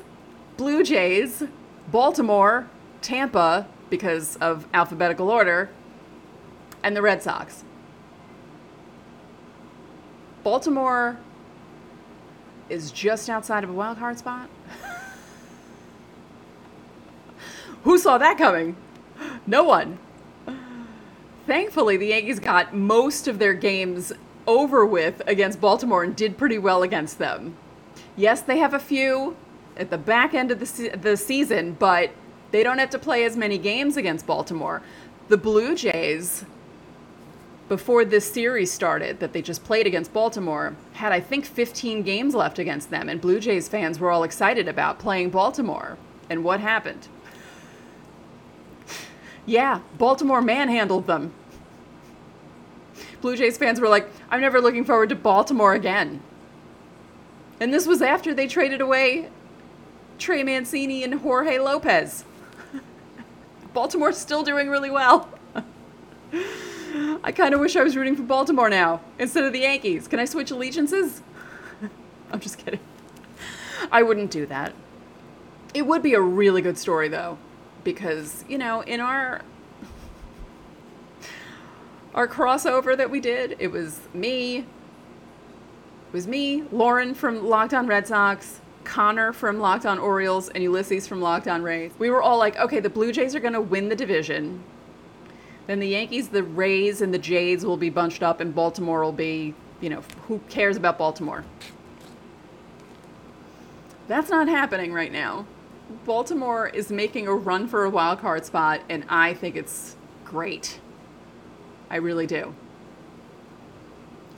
Blue 0.56 0.84
Jays, 0.84 1.42
Baltimore, 1.90 2.70
Tampa, 3.02 3.66
because 3.90 4.36
of 4.36 4.68
alphabetical 4.72 5.30
order, 5.30 5.70
and 6.84 6.94
the 6.94 7.02
Red 7.02 7.20
Sox. 7.20 7.64
Baltimore 10.44 11.18
is 12.68 12.92
just 12.92 13.28
outside 13.28 13.64
of 13.64 13.70
a 13.70 13.72
wild 13.72 13.98
card 13.98 14.18
spot. 14.18 14.48
Who 17.84 17.98
saw 17.98 18.18
that 18.18 18.38
coming? 18.38 18.76
No 19.46 19.62
one. 19.62 19.98
Thankfully, 21.46 21.96
the 21.98 22.06
Yankees 22.06 22.40
got 22.40 22.74
most 22.74 23.28
of 23.28 23.38
their 23.38 23.52
games 23.52 24.12
over 24.46 24.84
with 24.86 25.22
against 25.26 25.60
Baltimore 25.60 26.02
and 26.02 26.16
did 26.16 26.38
pretty 26.38 26.58
well 26.58 26.82
against 26.82 27.18
them. 27.18 27.56
Yes, 28.16 28.40
they 28.40 28.58
have 28.58 28.72
a 28.72 28.78
few 28.78 29.36
at 29.76 29.90
the 29.90 29.98
back 29.98 30.32
end 30.32 30.50
of 30.50 30.60
the, 30.60 30.66
se- 30.66 30.96
the 30.96 31.16
season, 31.16 31.72
but 31.72 32.10
they 32.52 32.62
don't 32.62 32.78
have 32.78 32.90
to 32.90 32.98
play 32.98 33.24
as 33.24 33.36
many 33.36 33.58
games 33.58 33.96
against 33.96 34.26
Baltimore. 34.26 34.80
The 35.28 35.36
Blue 35.36 35.74
Jays, 35.74 36.44
before 37.68 38.04
this 38.04 38.30
series 38.30 38.72
started 38.72 39.20
that 39.20 39.32
they 39.34 39.42
just 39.42 39.64
played 39.64 39.86
against 39.86 40.12
Baltimore, 40.12 40.76
had 40.94 41.12
I 41.12 41.20
think 41.20 41.44
15 41.44 42.02
games 42.02 42.34
left 42.34 42.58
against 42.58 42.90
them, 42.90 43.10
and 43.10 43.20
Blue 43.20 43.40
Jays 43.40 43.68
fans 43.68 43.98
were 43.98 44.10
all 44.10 44.22
excited 44.22 44.68
about 44.68 44.98
playing 44.98 45.30
Baltimore. 45.30 45.98
And 46.30 46.44
what 46.44 46.60
happened? 46.60 47.08
Yeah, 49.46 49.80
Baltimore 49.98 50.40
manhandled 50.40 51.06
them. 51.06 51.32
Blue 53.20 53.36
Jays 53.36 53.58
fans 53.58 53.80
were 53.80 53.88
like, 53.88 54.08
I'm 54.30 54.40
never 54.40 54.60
looking 54.60 54.84
forward 54.84 55.08
to 55.10 55.14
Baltimore 55.14 55.74
again. 55.74 56.22
And 57.60 57.72
this 57.72 57.86
was 57.86 58.02
after 58.02 58.34
they 58.34 58.46
traded 58.46 58.80
away 58.80 59.30
Trey 60.18 60.42
Mancini 60.42 61.04
and 61.04 61.14
Jorge 61.14 61.58
Lopez. 61.58 62.24
Baltimore's 63.74 64.18
still 64.18 64.42
doing 64.42 64.68
really 64.68 64.90
well. 64.90 65.28
I 67.22 67.32
kind 67.32 67.54
of 67.54 67.60
wish 67.60 67.76
I 67.76 67.82
was 67.82 67.96
rooting 67.96 68.16
for 68.16 68.22
Baltimore 68.22 68.70
now 68.70 69.00
instead 69.18 69.44
of 69.44 69.52
the 69.52 69.60
Yankees. 69.60 70.08
Can 70.08 70.18
I 70.18 70.24
switch 70.24 70.50
allegiances? 70.50 71.22
I'm 72.32 72.40
just 72.40 72.58
kidding. 72.58 72.80
I 73.90 74.02
wouldn't 74.02 74.30
do 74.30 74.46
that. 74.46 74.72
It 75.74 75.86
would 75.86 76.02
be 76.02 76.14
a 76.14 76.20
really 76.20 76.62
good 76.62 76.78
story, 76.78 77.08
though 77.08 77.38
because 77.84 78.44
you 78.48 78.58
know 78.58 78.80
in 78.82 79.00
our 79.00 79.42
our 82.14 82.26
crossover 82.26 82.96
that 82.96 83.10
we 83.10 83.20
did 83.20 83.56
it 83.58 83.70
was 83.70 84.00
me 84.12 84.58
it 84.58 84.66
was 86.12 86.26
me 86.26 86.62
lauren 86.72 87.14
from 87.14 87.44
locked 87.46 87.74
on 87.74 87.86
red 87.86 88.06
sox 88.06 88.60
connor 88.84 89.32
from 89.32 89.58
locked 89.58 89.86
on 89.86 89.98
orioles 89.98 90.48
and 90.50 90.62
ulysses 90.62 91.06
from 91.06 91.20
locked 91.20 91.48
on 91.48 91.62
rays. 91.62 91.90
We 91.98 92.10
were 92.10 92.22
all 92.22 92.38
like 92.38 92.56
okay 92.58 92.80
the 92.80 92.90
blue 92.90 93.12
jays 93.12 93.34
are 93.34 93.40
going 93.40 93.54
to 93.54 93.60
win 93.60 93.88
the 93.88 93.96
division. 93.96 94.62
Then 95.66 95.80
the 95.80 95.88
yankees 95.88 96.28
the 96.28 96.42
rays 96.42 97.00
and 97.00 97.12
the 97.12 97.18
jays 97.18 97.64
will 97.64 97.76
be 97.76 97.90
bunched 97.90 98.22
up 98.22 98.40
and 98.40 98.54
baltimore 98.54 99.02
will 99.02 99.12
be 99.12 99.54
you 99.80 99.90
know 99.90 100.02
who 100.28 100.38
cares 100.48 100.76
about 100.76 100.98
baltimore? 100.98 101.44
That's 104.06 104.30
not 104.30 104.48
happening 104.48 104.92
right 104.92 105.10
now 105.10 105.46
Baltimore 106.04 106.68
is 106.68 106.90
making 106.90 107.26
a 107.26 107.34
run 107.34 107.68
for 107.68 107.84
a 107.84 107.90
wild 107.90 108.20
card 108.20 108.44
spot, 108.44 108.80
and 108.88 109.04
I 109.08 109.34
think 109.34 109.56
it's 109.56 109.96
great. 110.24 110.80
I 111.90 111.96
really 111.96 112.26
do. 112.26 112.54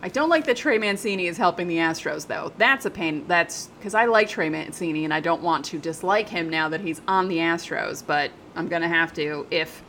I 0.03 0.09
don't 0.09 0.29
like 0.29 0.45
that 0.47 0.57
Trey 0.57 0.79
Mancini 0.79 1.27
is 1.27 1.37
helping 1.37 1.69
the 1.69 1.79
Astros, 1.79 2.27
though. 2.27 2.53
That's 2.59 2.85
a 2.85 2.91
pain. 2.91 3.25
That's 3.27 3.69
because 3.79 3.95
I 3.95 4.05
like 4.05 4.29
Trey 4.29 4.49
Mancini, 4.49 5.05
and 5.05 5.15
I 5.15 5.21
don't 5.21 5.43
want 5.43 5.65
to 5.67 5.79
dislike 5.79 6.29
him 6.29 6.51
now 6.51 6.69
that 6.69 6.81
he's 6.81 7.01
on 7.09 7.29
the 7.29 7.39
Astros, 7.39 8.05
but 8.07 8.31
I'm 8.55 8.69
going 8.69 8.83
to 8.83 8.89
have 8.89 9.15
to 9.15 9.47
if 9.51 9.83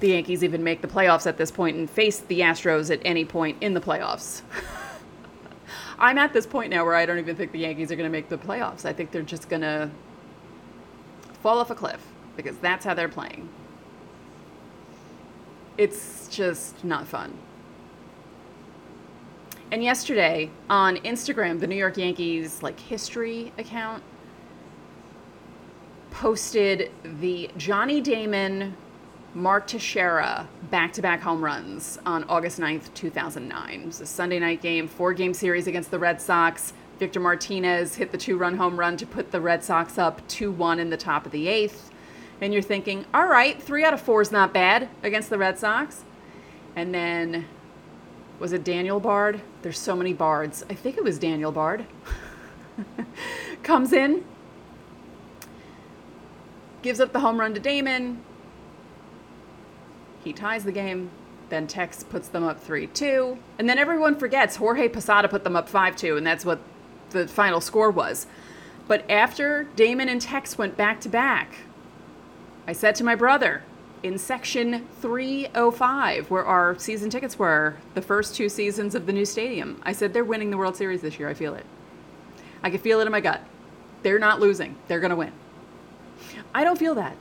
the 0.00 0.08
Yankees 0.08 0.44
even 0.44 0.62
make 0.62 0.82
the 0.82 0.88
playoffs 0.88 1.26
at 1.26 1.36
this 1.36 1.50
point 1.50 1.76
and 1.76 1.88
face 1.88 2.20
the 2.20 2.40
Astros 2.40 2.92
at 2.92 3.00
any 3.04 3.24
point 3.24 3.58
in 3.60 3.74
the 3.74 3.80
playoffs. 3.80 4.42
I'm 5.98 6.18
at 6.18 6.32
this 6.32 6.46
point 6.46 6.70
now 6.70 6.84
where 6.84 6.94
I 6.94 7.06
don't 7.06 7.18
even 7.18 7.36
think 7.36 7.52
the 7.52 7.60
Yankees 7.60 7.90
are 7.92 7.96
going 7.96 8.08
to 8.08 8.12
make 8.12 8.28
the 8.28 8.38
playoffs. 8.38 8.84
I 8.84 8.92
think 8.92 9.10
they're 9.10 9.22
just 9.22 9.48
going 9.48 9.62
to 9.62 9.90
fall 11.44 11.58
off 11.58 11.68
a 11.70 11.74
cliff 11.74 12.00
because 12.38 12.56
that's 12.56 12.86
how 12.86 12.94
they're 12.94 13.06
playing. 13.06 13.46
It's 15.76 16.26
just 16.28 16.82
not 16.82 17.06
fun. 17.06 17.36
And 19.70 19.84
yesterday 19.84 20.48
on 20.70 20.96
Instagram, 20.96 21.60
the 21.60 21.66
New 21.66 21.76
York 21.76 21.98
Yankees 21.98 22.62
like 22.62 22.80
history 22.80 23.52
account 23.58 24.02
posted 26.12 26.90
the 27.20 27.50
Johnny 27.58 28.00
Damon 28.00 28.74
Mark 29.34 29.66
Teixeira 29.66 30.48
back-to-back 30.70 31.20
home 31.20 31.44
runs 31.44 31.98
on 32.06 32.24
August 32.24 32.58
9th, 32.58 32.94
2009. 32.94 33.80
It 33.80 33.84
was 33.84 34.00
a 34.00 34.06
Sunday 34.06 34.38
night 34.38 34.62
game, 34.62 34.88
four-game 34.88 35.34
series 35.34 35.66
against 35.66 35.90
the 35.90 35.98
Red 35.98 36.22
Sox. 36.22 36.72
Victor 36.98 37.20
Martinez 37.20 37.96
hit 37.96 38.12
the 38.12 38.18
two 38.18 38.36
run 38.36 38.56
home 38.56 38.78
run 38.78 38.96
to 38.96 39.06
put 39.06 39.32
the 39.32 39.40
Red 39.40 39.64
Sox 39.64 39.98
up 39.98 40.26
2 40.28 40.50
1 40.52 40.78
in 40.78 40.90
the 40.90 40.96
top 40.96 41.26
of 41.26 41.32
the 41.32 41.48
eighth. 41.48 41.90
And 42.40 42.52
you're 42.52 42.62
thinking, 42.62 43.04
all 43.12 43.26
right, 43.26 43.60
three 43.60 43.84
out 43.84 43.94
of 43.94 44.00
four 44.00 44.20
is 44.20 44.32
not 44.32 44.52
bad 44.52 44.88
against 45.02 45.30
the 45.30 45.38
Red 45.38 45.58
Sox. 45.58 46.04
And 46.76 46.94
then, 46.94 47.46
was 48.38 48.52
it 48.52 48.64
Daniel 48.64 49.00
Bard? 49.00 49.40
There's 49.62 49.78
so 49.78 49.96
many 49.96 50.12
Bards. 50.12 50.64
I 50.68 50.74
think 50.74 50.96
it 50.96 51.04
was 51.04 51.18
Daniel 51.18 51.52
Bard. 51.52 51.86
Comes 53.62 53.92
in, 53.92 54.24
gives 56.82 57.00
up 57.00 57.12
the 57.12 57.20
home 57.20 57.40
run 57.40 57.54
to 57.54 57.60
Damon, 57.60 58.22
He 60.22 60.32
ties 60.32 60.64
the 60.64 60.72
game. 60.72 61.10
Then 61.50 61.66
Tex 61.66 62.02
puts 62.02 62.28
them 62.28 62.42
up 62.42 62.60
3 62.60 62.88
2. 62.88 63.38
And 63.58 63.68
then 63.68 63.78
everyone 63.78 64.16
forgets 64.16 64.56
Jorge 64.56 64.88
Posada 64.88 65.28
put 65.28 65.44
them 65.44 65.56
up 65.56 65.68
5 65.68 65.96
2, 65.96 66.16
and 66.16 66.26
that's 66.26 66.44
what 66.44 66.58
the 67.14 67.26
final 67.26 67.62
score 67.62 67.90
was. 67.90 68.26
But 68.86 69.10
after 69.10 69.64
Damon 69.76 70.10
and 70.10 70.20
Tex 70.20 70.58
went 70.58 70.76
back 70.76 71.00
to 71.00 71.08
back, 71.08 71.56
I 72.66 72.74
said 72.74 72.94
to 72.96 73.04
my 73.04 73.14
brother 73.14 73.62
in 74.02 74.18
section 74.18 74.86
305, 75.00 76.30
where 76.30 76.44
our 76.44 76.78
season 76.78 77.08
tickets 77.08 77.38
were, 77.38 77.76
the 77.94 78.02
first 78.02 78.36
two 78.36 78.50
seasons 78.50 78.94
of 78.94 79.06
the 79.06 79.12
new 79.12 79.24
stadium, 79.24 79.80
I 79.82 79.92
said 79.92 80.12
they're 80.12 80.24
winning 80.24 80.50
the 80.50 80.58
World 80.58 80.76
Series 80.76 81.00
this 81.00 81.18
year. 81.18 81.30
I 81.30 81.34
feel 81.34 81.54
it. 81.54 81.64
I 82.62 82.68
can 82.68 82.80
feel 82.80 83.00
it 83.00 83.06
in 83.06 83.12
my 83.12 83.20
gut. 83.20 83.40
They're 84.02 84.18
not 84.18 84.40
losing, 84.40 84.76
they're 84.88 85.00
going 85.00 85.10
to 85.10 85.16
win. 85.16 85.32
I 86.54 86.64
don't 86.64 86.78
feel 86.78 86.94
that. 86.96 87.16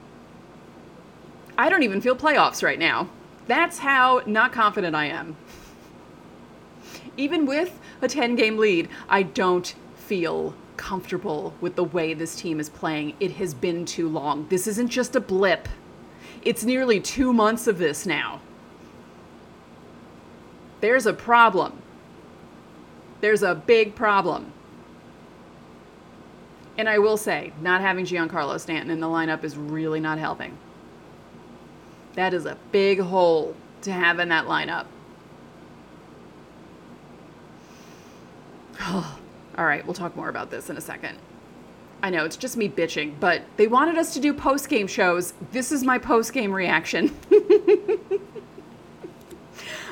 I 1.57 1.69
don't 1.69 1.83
even 1.83 2.01
feel 2.01 2.15
playoffs 2.15 2.61
right 2.61 2.79
now. 2.79 3.09
That's 3.47 3.79
how 3.79 4.21
not 4.25 4.51
confident 4.51 4.95
I 4.95 5.05
am. 5.05 5.37
Even 7.15 7.45
with 7.45 7.79
a 8.01 8.07
10 8.07 8.35
game 8.35 8.57
lead, 8.57 8.89
I 9.07 9.23
don't 9.23 9.73
feel 10.13 10.53
comfortable 10.77 11.55
with 11.59 11.75
the 11.75 11.83
way 11.83 12.13
this 12.13 12.35
team 12.35 12.59
is 12.59 12.69
playing. 12.69 13.15
It 13.19 13.31
has 13.31 13.55
been 13.55 13.83
too 13.83 14.07
long. 14.07 14.47
This 14.47 14.67
isn't 14.67 14.89
just 14.89 15.15
a 15.15 15.19
blip, 15.19 15.67
it's 16.43 16.63
nearly 16.63 16.99
two 16.99 17.33
months 17.33 17.65
of 17.65 17.79
this 17.79 18.05
now. 18.05 18.39
There's 20.81 21.07
a 21.07 21.13
problem. 21.13 21.81
There's 23.21 23.41
a 23.41 23.55
big 23.55 23.95
problem. 23.95 24.53
And 26.77 26.87
I 26.87 26.99
will 26.99 27.17
say, 27.17 27.51
not 27.59 27.81
having 27.81 28.05
Giancarlo 28.05 28.59
Stanton 28.59 28.91
in 28.91 28.99
the 28.99 29.07
lineup 29.07 29.43
is 29.43 29.57
really 29.57 29.99
not 29.99 30.19
helping. 30.19 30.55
That 32.13 32.35
is 32.35 32.45
a 32.45 32.55
big 32.71 32.99
hole 32.99 33.55
to 33.81 33.91
have 33.91 34.19
in 34.19 34.29
that 34.29 34.45
lineup. 34.45 34.85
Oh, 38.79 39.17
All 39.57 39.65
right, 39.65 39.85
we'll 39.85 39.93
talk 39.93 40.15
more 40.15 40.29
about 40.29 40.49
this 40.49 40.69
in 40.69 40.77
a 40.77 40.81
second. 40.81 41.17
I 42.01 42.09
know 42.09 42.25
it's 42.25 42.35
just 42.35 42.57
me 42.57 42.67
bitching, 42.67 43.13
but 43.19 43.43
they 43.55 43.67
wanted 43.67 43.97
us 43.97 44.13
to 44.13 44.19
do 44.19 44.33
post 44.33 44.67
game 44.67 44.87
shows. 44.87 45.33
This 45.51 45.71
is 45.71 45.83
my 45.83 45.97
post 45.97 46.33
game 46.33 46.51
reaction. 46.51 47.15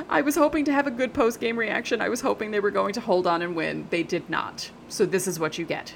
I 0.09 0.21
was 0.21 0.35
hoping 0.35 0.65
to 0.65 0.73
have 0.73 0.87
a 0.87 0.91
good 0.91 1.13
post 1.13 1.39
game 1.39 1.57
reaction. 1.57 2.01
I 2.01 2.09
was 2.09 2.19
hoping 2.19 2.51
they 2.51 2.59
were 2.59 2.71
going 2.71 2.93
to 2.93 3.01
hold 3.01 3.27
on 3.27 3.41
and 3.41 3.55
win. 3.55 3.87
They 3.91 4.03
did 4.03 4.29
not. 4.29 4.71
So 4.89 5.05
this 5.05 5.25
is 5.25 5.39
what 5.39 5.57
you 5.57 5.63
get. 5.63 5.93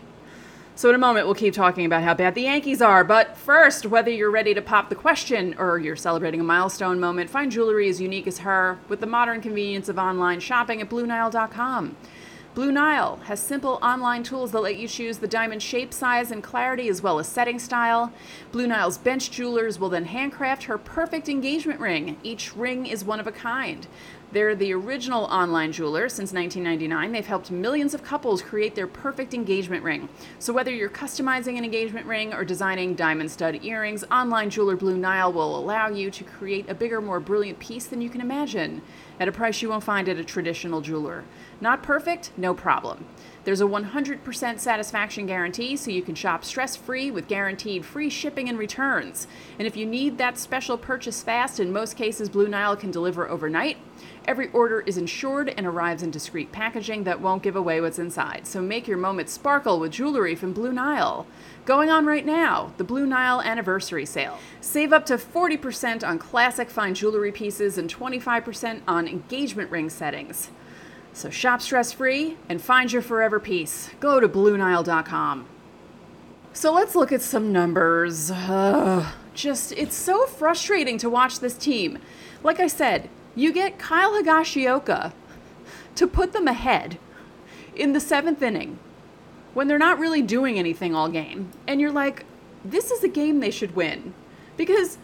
So, 0.77 0.89
in 0.89 0.95
a 0.95 0.97
moment, 0.97 1.25
we'll 1.25 1.35
keep 1.35 1.53
talking 1.53 1.85
about 1.85 2.03
how 2.03 2.13
bad 2.13 2.35
the 2.35 2.41
Yankees 2.41 2.81
are. 2.81 3.05
But 3.05 3.37
first, 3.37 3.85
whether 3.85 4.11
you're 4.11 4.29
ready 4.29 4.53
to 4.53 4.61
pop 4.61 4.89
the 4.89 4.95
question 4.95 5.55
or 5.57 5.79
you're 5.79 5.95
celebrating 5.95 6.41
a 6.41 6.43
milestone 6.43 6.99
moment, 6.99 7.29
find 7.29 7.49
jewelry 7.49 7.87
as 7.87 8.01
unique 8.01 8.27
as 8.27 8.39
her 8.39 8.77
with 8.89 8.99
the 8.99 9.05
modern 9.05 9.39
convenience 9.39 9.87
of 9.87 9.97
online 9.97 10.41
shopping 10.41 10.81
at 10.81 10.89
BlueNile.com. 10.89 11.95
Blue 12.55 12.71
Nile 12.71 13.17
has 13.25 13.41
simple 13.41 13.79
online 13.81 14.23
tools 14.23 14.53
that 14.53 14.61
let 14.61 14.77
you 14.77 14.87
choose 14.87 15.17
the 15.17 15.27
diamond 15.27 15.61
shape, 15.61 15.93
size, 15.93 16.31
and 16.31 16.41
clarity 16.41 16.87
as 16.87 17.03
well 17.03 17.19
as 17.19 17.27
setting 17.27 17.59
style. 17.59 18.13
Blue 18.53 18.65
Nile's 18.65 18.97
bench 18.97 19.29
jewelers 19.29 19.77
will 19.77 19.89
then 19.89 20.05
handcraft 20.05 20.63
her 20.63 20.77
perfect 20.77 21.27
engagement 21.27 21.81
ring. 21.81 22.15
Each 22.23 22.55
ring 22.55 22.85
is 22.85 23.03
one 23.03 23.19
of 23.19 23.27
a 23.27 23.31
kind. 23.33 23.85
They're 24.31 24.55
the 24.55 24.73
original 24.73 25.25
online 25.25 25.73
jeweler 25.73 26.07
since 26.07 26.31
1999. 26.31 27.11
They've 27.11 27.25
helped 27.25 27.51
millions 27.51 27.93
of 27.93 28.03
couples 28.03 28.41
create 28.41 28.73
their 28.73 28.87
perfect 28.87 29.33
engagement 29.33 29.83
ring. 29.83 30.07
So, 30.39 30.53
whether 30.53 30.71
you're 30.71 30.89
customizing 30.89 31.57
an 31.57 31.65
engagement 31.65 32.05
ring 32.05 32.33
or 32.33 32.45
designing 32.45 32.95
diamond 32.95 33.31
stud 33.31 33.63
earrings, 33.63 34.05
online 34.09 34.49
jeweler 34.49 34.77
Blue 34.77 34.97
Nile 34.97 35.31
will 35.31 35.57
allow 35.59 35.89
you 35.89 36.09
to 36.11 36.23
create 36.23 36.69
a 36.69 36.73
bigger, 36.73 37.01
more 37.01 37.19
brilliant 37.19 37.59
piece 37.59 37.85
than 37.85 38.01
you 38.01 38.09
can 38.09 38.21
imagine 38.21 38.81
at 39.19 39.27
a 39.27 39.31
price 39.31 39.61
you 39.61 39.69
won't 39.69 39.83
find 39.83 40.09
at 40.09 40.17
a 40.17 40.23
traditional 40.23 40.81
jeweler. 40.81 41.23
Not 41.61 41.83
perfect? 41.83 42.31
No 42.37 42.53
problem. 42.53 43.05
There's 43.45 43.61
a 43.61 43.65
100% 43.65 44.59
satisfaction 44.59 45.27
guarantee, 45.27 45.75
so 45.77 45.91
you 45.91 46.01
can 46.01 46.15
shop 46.15 46.43
stress 46.43 46.75
free 46.75 47.11
with 47.11 47.27
guaranteed 47.27 47.85
free 47.85 48.09
shipping 48.09 48.49
and 48.49 48.57
returns. 48.57 49.27
And 49.59 49.67
if 49.67 49.77
you 49.77 49.85
need 49.85 50.17
that 50.17 50.39
special 50.39 50.79
purchase 50.79 51.21
fast, 51.21 51.59
in 51.59 51.71
most 51.71 51.95
cases, 51.95 52.27
Blue 52.27 52.47
Nile 52.47 52.75
can 52.75 52.89
deliver 52.89 53.29
overnight. 53.29 53.77
Every 54.27 54.49
order 54.49 54.81
is 54.81 54.97
insured 54.97 55.49
and 55.49 55.67
arrives 55.67 56.01
in 56.01 56.09
discreet 56.09 56.51
packaging 56.51 57.03
that 57.03 57.21
won't 57.21 57.43
give 57.43 57.55
away 57.55 57.79
what's 57.79 57.99
inside. 57.99 58.47
So 58.47 58.63
make 58.63 58.87
your 58.87 58.97
moment 58.97 59.29
sparkle 59.29 59.79
with 59.79 59.91
jewelry 59.91 60.33
from 60.33 60.51
Blue 60.51 60.73
Nile. 60.73 61.27
Going 61.65 61.91
on 61.91 62.07
right 62.07 62.25
now, 62.25 62.73
the 62.77 62.83
Blue 62.83 63.05
Nile 63.05 63.41
Anniversary 63.41 64.07
Sale. 64.07 64.39
Save 64.59 64.91
up 64.91 65.05
to 65.05 65.17
40% 65.17 66.07
on 66.07 66.17
classic 66.17 66.71
fine 66.71 66.95
jewelry 66.95 67.31
pieces 67.31 67.77
and 67.77 67.93
25% 67.93 68.81
on 68.87 69.07
engagement 69.07 69.69
ring 69.69 69.91
settings. 69.91 70.49
So 71.15 71.29
shop 71.29 71.61
stress 71.61 71.93
free 71.93 72.35
and 72.49 72.61
find 72.61 72.91
your 72.91 73.01
forever 73.01 73.39
piece. 73.39 73.89
Go 74.01 74.19
to 74.19 74.27
BlueNile.com. 74.27 75.45
So 76.51 76.73
let's 76.73 76.93
look 76.93 77.13
at 77.13 77.21
some 77.21 77.53
numbers. 77.53 78.31
Uh, 78.31 79.09
just, 79.33 79.71
it's 79.71 79.95
so 79.95 80.25
frustrating 80.25 80.97
to 80.97 81.09
watch 81.09 81.39
this 81.39 81.57
team. 81.57 81.99
Like 82.43 82.59
I 82.59 82.67
said, 82.67 83.09
you 83.33 83.53
get 83.53 83.79
Kyle 83.79 84.11
Higashioka 84.21 85.13
to 85.95 86.05
put 86.05 86.33
them 86.33 86.49
ahead 86.49 86.97
in 87.73 87.93
the 87.93 88.01
seventh 88.01 88.41
inning 88.41 88.77
when 89.53 89.69
they're 89.69 89.77
not 89.77 89.97
really 89.97 90.21
doing 90.21 90.59
anything 90.59 90.93
all 90.93 91.07
game. 91.07 91.49
And 91.65 91.79
you're 91.79 91.93
like, 91.93 92.25
this 92.65 92.91
is 92.91 93.05
a 93.05 93.09
game 93.09 93.39
they 93.39 93.51
should 93.51 93.73
win. 93.73 94.13
Because 94.57 94.97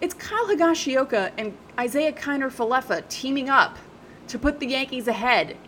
it's 0.00 0.14
Kyle 0.14 0.48
Higashioka 0.48 1.30
and 1.38 1.56
Isaiah 1.78 2.12
Kiner 2.12 2.50
Falefa 2.50 3.08
teaming 3.08 3.48
up 3.48 3.78
to 4.32 4.38
put 4.38 4.60
the 4.60 4.66
Yankees 4.66 5.08
ahead. 5.08 5.58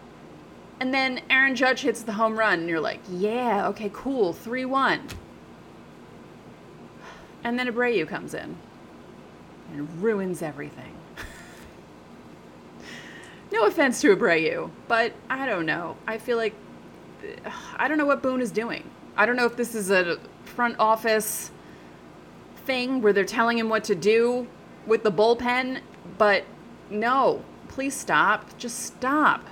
And 0.81 0.93
then 0.93 1.21
Aaron 1.29 1.55
Judge 1.55 1.83
hits 1.83 2.03
the 2.03 2.15
home 2.15 2.39
run, 2.39 2.61
and 2.61 2.69
you're 2.69 2.81
like, 2.81 3.01
yeah, 3.11 3.69
okay, 3.69 3.91
cool, 3.93 4.33
3 4.33 4.65
1. 4.65 5.07
And 7.45 7.59
then 7.59 7.69
Abreu 7.69 8.09
comes 8.09 8.33
in 8.33 8.57
and 9.71 10.03
ruins 10.03 10.41
everything. 10.41 10.97
no 13.53 13.67
offense 13.67 14.01
to 14.01 14.17
Abreu, 14.17 14.71
but 14.89 15.13
I 15.29 15.45
don't 15.45 15.67
know. 15.67 15.97
I 16.07 16.17
feel 16.17 16.39
like 16.39 16.55
I 17.77 17.87
don't 17.87 17.99
know 17.99 18.07
what 18.07 18.23
Boone 18.23 18.41
is 18.41 18.51
doing. 18.51 18.91
I 19.15 19.27
don't 19.27 19.37
know 19.37 19.45
if 19.45 19.57
this 19.57 19.75
is 19.75 19.91
a 19.91 20.19
front 20.45 20.77
office 20.79 21.51
thing 22.65 23.03
where 23.03 23.13
they're 23.13 23.25
telling 23.25 23.59
him 23.59 23.69
what 23.69 23.85
to 23.85 23.95
do 23.95 24.47
with 24.87 25.03
the 25.03 25.13
bullpen, 25.13 25.81
but 26.17 26.45
no, 26.89 27.45
please 27.75 27.95
stop. 27.95 28.57
Just 28.57 28.79
stop. 28.79 29.49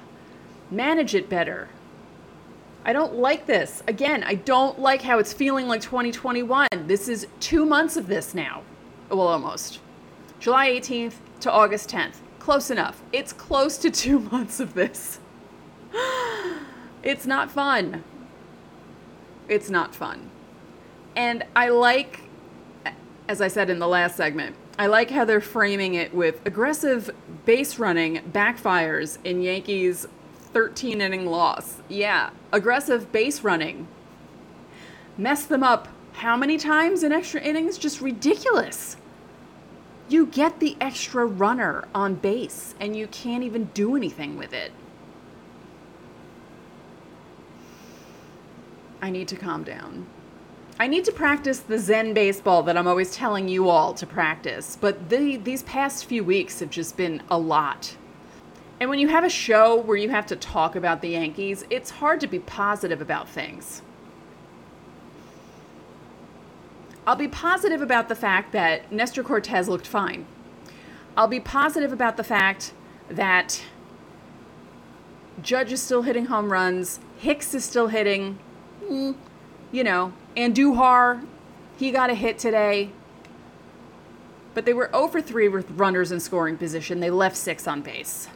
Manage 0.70 1.12
it 1.14 1.28
better. 1.28 1.68
I 2.84 2.92
don't 2.92 3.14
like 3.14 3.46
this. 3.46 3.82
Again, 3.88 4.22
I 4.22 4.36
don't 4.36 4.78
like 4.78 5.02
how 5.02 5.18
it's 5.18 5.32
feeling 5.32 5.66
like 5.66 5.80
2021. 5.80 6.68
This 6.86 7.08
is 7.08 7.26
two 7.40 7.66
months 7.66 7.96
of 7.96 8.06
this 8.06 8.32
now. 8.32 8.62
Well, 9.08 9.22
almost. 9.22 9.80
July 10.38 10.70
18th 10.70 11.14
to 11.40 11.50
August 11.50 11.90
10th. 11.90 12.16
Close 12.38 12.70
enough. 12.70 13.02
It's 13.12 13.32
close 13.32 13.76
to 13.78 13.90
two 14.04 14.20
months 14.20 14.60
of 14.60 14.74
this. 14.74 15.18
It's 17.02 17.26
not 17.26 17.50
fun. 17.50 18.04
It's 19.48 19.68
not 19.68 19.96
fun. 19.96 20.30
And 21.16 21.44
I 21.56 21.70
like, 21.70 22.20
as 23.28 23.40
I 23.40 23.48
said 23.48 23.68
in 23.68 23.80
the 23.80 23.88
last 23.88 24.16
segment, 24.16 24.54
I 24.78 24.86
like 24.86 25.10
how 25.10 25.24
they're 25.24 25.40
framing 25.40 25.94
it 25.94 26.14
with 26.14 26.44
aggressive 26.46 27.10
base 27.44 27.78
running 27.78 28.18
backfires 28.32 29.18
in 29.22 29.42
Yankees' 29.42 30.06
13 30.52 31.00
inning 31.00 31.26
loss. 31.26 31.78
Yeah, 31.88 32.30
aggressive 32.52 33.12
base 33.12 33.42
running. 33.42 33.86
Mess 35.18 35.44
them 35.44 35.62
up 35.62 35.88
how 36.14 36.36
many 36.36 36.56
times 36.58 37.02
in 37.02 37.12
extra 37.12 37.40
innings? 37.40 37.78
Just 37.78 38.00
ridiculous. 38.00 38.96
You 40.08 40.26
get 40.26 40.60
the 40.60 40.76
extra 40.80 41.24
runner 41.26 41.84
on 41.94 42.16
base 42.16 42.74
and 42.78 42.96
you 42.96 43.06
can't 43.06 43.42
even 43.42 43.64
do 43.74 43.96
anything 43.96 44.36
with 44.36 44.52
it. 44.52 44.72
I 49.00 49.10
need 49.10 49.26
to 49.28 49.36
calm 49.36 49.64
down. 49.64 50.06
I 50.78 50.86
need 50.86 51.04
to 51.04 51.12
practice 51.12 51.60
the 51.60 51.78
Zen 51.78 52.14
baseball 52.14 52.62
that 52.64 52.76
I'm 52.76 52.88
always 52.88 53.14
telling 53.14 53.48
you 53.48 53.68
all 53.68 53.94
to 53.94 54.06
practice, 54.06 54.76
but 54.80 55.10
the, 55.10 55.36
these 55.36 55.62
past 55.62 56.06
few 56.06 56.24
weeks 56.24 56.60
have 56.60 56.70
just 56.70 56.96
been 56.96 57.22
a 57.30 57.38
lot. 57.38 57.96
And 58.80 58.90
when 58.90 58.98
you 58.98 59.08
have 59.08 59.22
a 59.22 59.30
show 59.30 59.76
where 59.76 59.96
you 59.96 60.08
have 60.08 60.26
to 60.26 60.36
talk 60.36 60.74
about 60.74 61.02
the 61.02 61.10
Yankees, 61.10 61.64
it's 61.70 61.90
hard 61.90 62.20
to 62.20 62.26
be 62.26 62.40
positive 62.40 63.00
about 63.00 63.28
things. 63.28 63.82
I'll 67.06 67.16
be 67.16 67.28
positive 67.28 67.82
about 67.82 68.08
the 68.08 68.14
fact 68.16 68.52
that 68.52 68.90
Nestor 68.90 69.22
Cortes 69.22 69.68
looked 69.68 69.86
fine. 69.86 70.26
I'll 71.16 71.28
be 71.28 71.40
positive 71.40 71.92
about 71.92 72.16
the 72.16 72.24
fact 72.24 72.72
that 73.08 73.62
Judge 75.42 75.72
is 75.72 75.82
still 75.82 76.02
hitting 76.02 76.26
home 76.26 76.52
runs, 76.52 76.98
Hicks 77.18 77.54
is 77.54 77.64
still 77.64 77.88
hitting, 77.88 78.38
mm, 78.84 79.14
you 79.72 79.82
know, 79.82 80.12
Andujar, 80.36 81.26
he 81.78 81.90
got 81.90 82.10
a 82.10 82.14
hit 82.14 82.38
today. 82.38 82.90
But 84.54 84.66
they 84.66 84.74
were 84.74 84.90
0 84.92 85.08
for 85.08 85.22
3 85.22 85.48
with 85.48 85.70
runners 85.70 86.12
in 86.12 86.20
scoring 86.20 86.58
position. 86.58 87.00
They 87.00 87.10
left 87.10 87.36
six 87.36 87.66
on 87.66 87.80
base. 87.80 88.28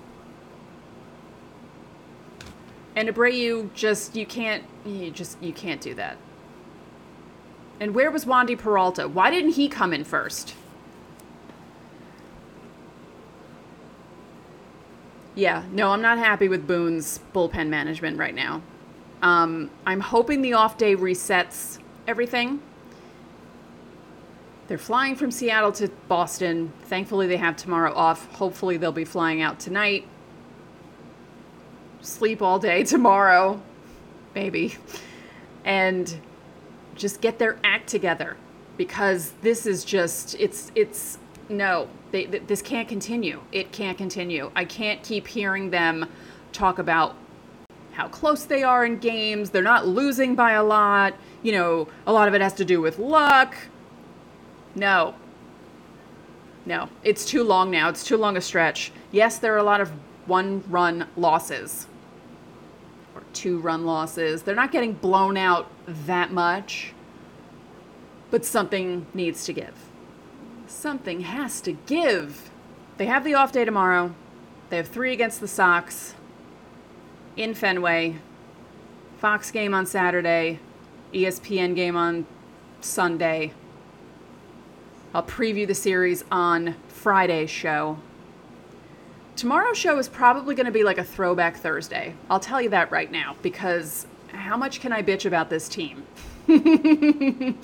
And 2.97 3.11
Abreu 3.11 3.73
just 3.75 4.17
you 4.17 4.25
can't 4.25 4.65
you 4.87 5.11
just 5.11 5.41
you 5.43 5.53
can't 5.53 5.83
do 5.83 5.93
that. 5.95 6.17
And 7.79 7.95
where 7.95 8.11
was 8.11 8.25
Wandy 8.25 8.59
Peralta? 8.59 9.07
Why 9.07 9.31
didn't 9.31 9.53
he 9.53 9.69
come 9.69 9.93
in 9.93 10.03
first? 10.03 10.55
Yeah, 15.35 15.65
no, 15.71 15.91
I'm 15.91 16.01
not 16.01 16.17
happy 16.17 16.49
with 16.49 16.67
Boone's 16.67 17.21
bullpen 17.35 17.69
management 17.69 18.17
right 18.17 18.35
now. 18.35 18.63
Um, 19.23 19.71
I'm 19.87 20.01
hoping 20.01 20.43
the 20.43 20.53
off 20.55 20.79
day 20.79 20.95
resets 20.95 21.79
everything. 22.07 22.61
They're 24.69 24.79
flying 24.79 25.15
from 25.15 25.31
Seattle 25.31 25.73
to 25.73 25.89
Boston. 26.09 26.73
Thankfully, 26.85 27.27
they 27.27 27.37
have 27.37 27.57
tomorrow 27.57 27.95
off. 27.95 28.31
Hopefully, 28.35 28.77
they'll 28.77 28.93
be 28.93 29.05
flying 29.05 29.41
out 29.41 29.61
tonight. 29.61 30.07
Sleep 32.01 32.43
all 32.43 32.59
day 32.59 32.83
tomorrow, 32.85 33.61
maybe. 34.35 34.77
And 35.65 36.21
just 36.95 37.21
get 37.21 37.39
their 37.39 37.59
act 37.63 37.89
together 37.89 38.37
because 38.77 39.33
this 39.43 39.67
is 39.67 39.85
just, 39.85 40.35
it's, 40.39 40.73
it's, 40.75 41.19
no, 41.49 41.89
they, 42.11 42.27
this 42.27 42.63
can't 42.63 42.89
continue. 42.89 43.41
It 43.53 43.73
can't 43.73 43.97
continue. 43.97 44.51
I 44.57 44.65
can't 44.65 45.03
keep 45.03 45.27
hearing 45.27 45.71
them 45.71 46.07
talk 46.53 46.79
about 46.79 47.17
how 47.97 48.09
close 48.09 48.45
they 48.45 48.63
are 48.63 48.85
in 48.85 48.99
games. 48.99 49.49
They're 49.49 49.63
not 49.63 49.87
losing 49.87 50.35
by 50.35 50.53
a 50.53 50.63
lot. 50.63 51.15
You 51.43 51.53
know, 51.53 51.89
a 52.07 52.13
lot 52.13 52.29
of 52.29 52.35
it 52.35 52.43
has 52.43 52.53
to 52.55 52.65
do 52.65 52.83
with 52.83 52.99
luck. 52.99 53.55
No. 54.75 55.15
No, 56.67 56.91
it's 57.03 57.25
too 57.25 57.43
long 57.43 57.71
now. 57.71 57.89
It's 57.89 58.05
too 58.05 58.19
long 58.19 58.37
a 58.37 58.41
stretch. 58.43 58.93
Yes, 59.13 59.39
there 59.39 59.55
are 59.55 59.59
a 59.59 59.63
lot 59.63 59.81
of 59.81 59.93
one 60.27 60.63
run 60.69 61.09
losses 61.17 61.87
or 63.15 63.23
two 63.33 63.59
run 63.61 63.87
losses. 63.87 64.43
They're 64.43 64.55
not 64.55 64.73
getting 64.73 64.93
blown 64.93 65.39
out 65.39 65.71
that 65.87 66.33
much, 66.33 66.93
but 68.31 68.45
something 68.45 69.07
needs 69.15 69.47
to 69.47 69.55
give. 69.55 69.75
Something 70.67 71.23
has 71.23 71.63
to 71.63 71.73
give. 71.73 72.51
They 72.99 73.07
have 73.07 73.25
the 73.25 73.35
off 73.35 73.53
day 73.53 73.65
tomorrow. 73.65 74.15
They 74.69 74.77
have 74.77 74.89
three 74.89 75.15
against 75.15 75.41
the 75.41 75.49
Sox 75.49 76.16
in 77.37 77.55
Fenway, 77.55 78.17
Fox 79.19 79.51
game 79.51 79.75
on 79.75 79.87
Saturday, 79.87 80.59
ESPN 81.13 81.75
game 81.75 81.97
on 81.97 82.27
Sunday. 82.81 83.53
I'll 85.15 85.23
preview 85.23 85.67
the 85.67 85.75
series 85.75 86.25
on 86.31 86.75
Friday's 86.89 87.51
show. 87.51 87.99
Tomorrow's 89.37 89.79
show 89.79 89.99
is 89.99 90.09
probably 90.09 90.55
going 90.55 90.67
to 90.67 90.73
be 90.73 90.83
like 90.83 90.99
a 90.99 91.05
throwback 91.05 91.57
Thursday. 91.59 92.15
I'll 92.31 92.41
tell 92.41 92.61
you 92.61 92.71
that 92.71 92.91
right 92.91 93.11
now 93.11 93.37
because 93.43 94.07
how 94.29 94.57
much 94.57 94.81
can 94.81 94.93
I 94.93 95.03
bitch 95.03 95.27
about 95.27 95.51
this 95.51 95.69
team? 95.69 96.05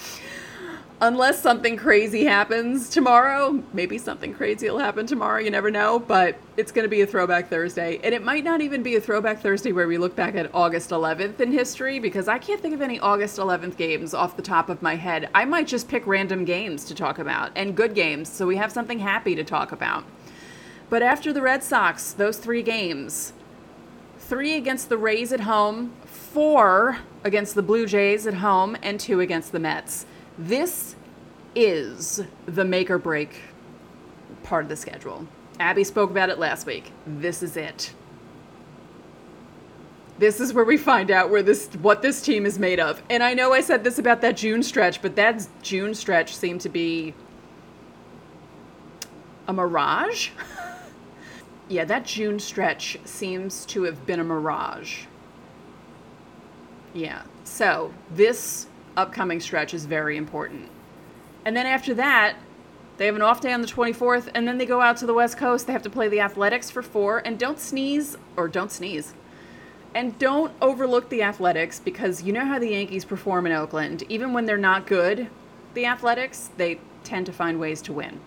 unless 1.02 1.42
something 1.42 1.76
crazy 1.76 2.24
happens 2.24 2.88
tomorrow, 2.88 3.60
maybe 3.72 3.98
something 3.98 4.32
crazy 4.32 4.70
will 4.70 4.78
happen 4.78 5.04
tomorrow, 5.04 5.40
you 5.40 5.50
never 5.50 5.68
know, 5.68 5.98
but 5.98 6.36
it's 6.56 6.70
going 6.70 6.84
to 6.84 6.88
be 6.88 7.00
a 7.00 7.06
throwback 7.06 7.48
Thursday. 7.48 7.98
And 8.04 8.14
it 8.14 8.22
might 8.22 8.44
not 8.44 8.60
even 8.60 8.84
be 8.84 8.94
a 8.94 9.00
throwback 9.00 9.40
Thursday 9.40 9.72
where 9.72 9.88
we 9.88 9.98
look 9.98 10.14
back 10.14 10.36
at 10.36 10.54
August 10.54 10.90
11th 10.90 11.40
in 11.40 11.50
history 11.50 11.98
because 11.98 12.28
I 12.28 12.38
can't 12.38 12.60
think 12.60 12.72
of 12.72 12.80
any 12.80 13.00
August 13.00 13.38
11th 13.38 13.76
games 13.76 14.14
off 14.14 14.36
the 14.36 14.42
top 14.42 14.68
of 14.68 14.80
my 14.80 14.94
head. 14.94 15.28
I 15.34 15.44
might 15.44 15.66
just 15.66 15.88
pick 15.88 16.06
random 16.06 16.44
games 16.44 16.84
to 16.84 16.94
talk 16.94 17.18
about 17.18 17.50
and 17.56 17.76
good 17.76 17.96
games 17.96 18.30
so 18.30 18.46
we 18.46 18.54
have 18.56 18.70
something 18.70 19.00
happy 19.00 19.34
to 19.34 19.42
talk 19.42 19.72
about. 19.72 20.04
But 20.88 21.02
after 21.02 21.32
the 21.32 21.42
Red 21.42 21.64
Sox, 21.64 22.12
those 22.12 22.38
three 22.38 22.62
games, 22.62 23.32
three 24.20 24.54
against 24.54 24.88
the 24.88 24.98
Rays 24.98 25.32
at 25.32 25.40
home, 25.40 25.94
four 26.04 26.98
against 27.24 27.56
the 27.56 27.62
Blue 27.62 27.86
Jays 27.86 28.24
at 28.24 28.34
home, 28.34 28.76
and 28.84 29.00
two 29.00 29.18
against 29.18 29.50
the 29.50 29.58
Mets 29.58 30.06
this 30.38 30.96
is 31.54 32.22
the 32.46 32.64
make 32.64 32.90
or 32.90 32.98
break 32.98 33.40
part 34.42 34.64
of 34.64 34.68
the 34.68 34.76
schedule. 34.76 35.26
Abby 35.60 35.84
spoke 35.84 36.10
about 36.10 36.30
it 36.30 36.38
last 36.38 36.66
week. 36.66 36.90
This 37.06 37.42
is 37.42 37.56
it. 37.56 37.92
This 40.18 40.40
is 40.40 40.52
where 40.52 40.64
we 40.64 40.76
find 40.76 41.10
out 41.10 41.30
where 41.30 41.42
this 41.42 41.68
what 41.80 42.02
this 42.02 42.22
team 42.22 42.46
is 42.46 42.58
made 42.58 42.78
of. 42.78 43.02
And 43.10 43.22
I 43.22 43.34
know 43.34 43.52
I 43.52 43.60
said 43.60 43.82
this 43.82 43.98
about 43.98 44.20
that 44.20 44.36
June 44.36 44.62
stretch, 44.62 45.02
but 45.02 45.16
that 45.16 45.46
June 45.62 45.94
stretch 45.94 46.36
seemed 46.36 46.60
to 46.62 46.68
be 46.68 47.14
a 49.48 49.52
mirage. 49.52 50.30
yeah, 51.68 51.84
that 51.84 52.04
June 52.04 52.38
stretch 52.38 52.98
seems 53.04 53.66
to 53.66 53.82
have 53.82 54.06
been 54.06 54.20
a 54.20 54.24
mirage. 54.24 55.04
Yeah. 56.94 57.22
So, 57.44 57.92
this 58.10 58.66
upcoming 58.96 59.40
stretch 59.40 59.74
is 59.74 59.86
very 59.86 60.16
important. 60.16 60.68
And 61.44 61.56
then 61.56 61.66
after 61.66 61.94
that, 61.94 62.36
they 62.98 63.06
have 63.06 63.16
an 63.16 63.22
off 63.22 63.40
day 63.40 63.52
on 63.52 63.62
the 63.62 63.66
24th, 63.66 64.28
and 64.34 64.46
then 64.46 64.58
they 64.58 64.66
go 64.66 64.80
out 64.80 64.96
to 64.98 65.06
the 65.06 65.14
West 65.14 65.36
Coast. 65.36 65.66
They 65.66 65.72
have 65.72 65.82
to 65.82 65.90
play 65.90 66.08
the 66.08 66.20
Athletics 66.20 66.70
for 66.70 66.82
four, 66.82 67.18
and 67.18 67.38
don't 67.38 67.58
sneeze, 67.58 68.16
or 68.36 68.48
don't 68.48 68.70
sneeze. 68.70 69.14
And 69.94 70.18
don't 70.18 70.52
overlook 70.60 71.08
the 71.08 71.22
Athletics 71.22 71.80
because 71.80 72.22
you 72.22 72.32
know 72.32 72.44
how 72.44 72.58
the 72.58 72.70
Yankees 72.70 73.04
perform 73.04 73.46
in 73.46 73.52
Oakland. 73.52 74.04
Even 74.08 74.32
when 74.32 74.46
they're 74.46 74.56
not 74.56 74.86
good, 74.86 75.28
the 75.74 75.86
Athletics, 75.86 76.50
they 76.56 76.80
tend 77.04 77.26
to 77.26 77.32
find 77.32 77.58
ways 77.58 77.82
to 77.82 77.92
win. 77.92 78.20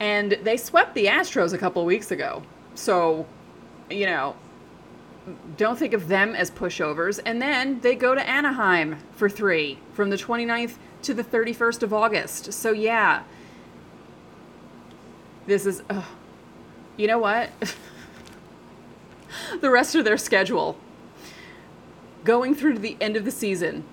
And 0.00 0.38
they 0.42 0.56
swept 0.56 0.94
the 0.94 1.06
Astros 1.06 1.52
a 1.52 1.58
couple 1.58 1.84
weeks 1.84 2.10
ago. 2.10 2.42
So, 2.74 3.26
you 3.90 4.06
know, 4.06 4.36
don't 5.56 5.78
think 5.78 5.92
of 5.92 6.08
them 6.08 6.34
as 6.34 6.50
pushovers. 6.50 7.20
And 7.24 7.40
then 7.40 7.80
they 7.80 7.94
go 7.94 8.14
to 8.14 8.28
Anaheim 8.28 8.98
for 9.12 9.28
three 9.28 9.78
from 9.92 10.10
the 10.10 10.16
29th 10.16 10.74
to 11.02 11.14
the 11.14 11.24
31st 11.24 11.82
of 11.82 11.92
August. 11.92 12.52
So, 12.52 12.72
yeah. 12.72 13.22
This 15.46 15.66
is. 15.66 15.82
Uh, 15.88 16.02
you 16.96 17.06
know 17.06 17.18
what? 17.18 17.50
the 19.60 19.70
rest 19.70 19.94
of 19.94 20.04
their 20.04 20.18
schedule 20.18 20.76
going 22.24 22.54
through 22.54 22.74
to 22.74 22.78
the 22.78 22.96
end 23.00 23.16
of 23.16 23.24
the 23.24 23.30
season. 23.30 23.84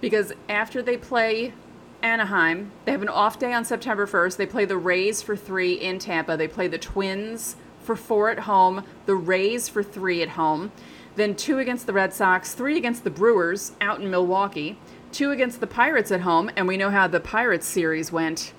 Because 0.00 0.32
after 0.48 0.82
they 0.82 0.96
play 0.96 1.54
Anaheim, 2.02 2.70
they 2.84 2.92
have 2.92 3.02
an 3.02 3.08
off 3.08 3.38
day 3.38 3.52
on 3.52 3.64
September 3.64 4.06
1st. 4.06 4.36
They 4.36 4.46
play 4.46 4.64
the 4.64 4.76
Rays 4.76 5.22
for 5.22 5.36
three 5.36 5.74
in 5.74 5.98
Tampa. 5.98 6.36
They 6.36 6.48
play 6.48 6.68
the 6.68 6.78
Twins 6.78 7.56
for 7.88 7.96
four 7.96 8.28
at 8.28 8.40
home, 8.40 8.84
the 9.06 9.14
Rays 9.14 9.66
for 9.66 9.82
three 9.82 10.20
at 10.20 10.28
home, 10.28 10.72
then 11.16 11.34
two 11.34 11.58
against 11.58 11.86
the 11.86 11.92
Red 11.94 12.12
Sox, 12.12 12.52
three 12.52 12.76
against 12.76 13.02
the 13.02 13.08
Brewers 13.08 13.72
out 13.80 13.98
in 13.98 14.10
Milwaukee, 14.10 14.78
two 15.10 15.30
against 15.30 15.60
the 15.60 15.66
Pirates 15.66 16.12
at 16.12 16.20
home, 16.20 16.50
and 16.54 16.68
we 16.68 16.76
know 16.76 16.90
how 16.90 17.08
the 17.08 17.18
Pirates 17.18 17.66
series 17.66 18.12
went 18.12 18.52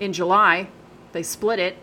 in 0.00 0.12
July. 0.12 0.66
They 1.12 1.22
split 1.22 1.60
it. 1.60 1.76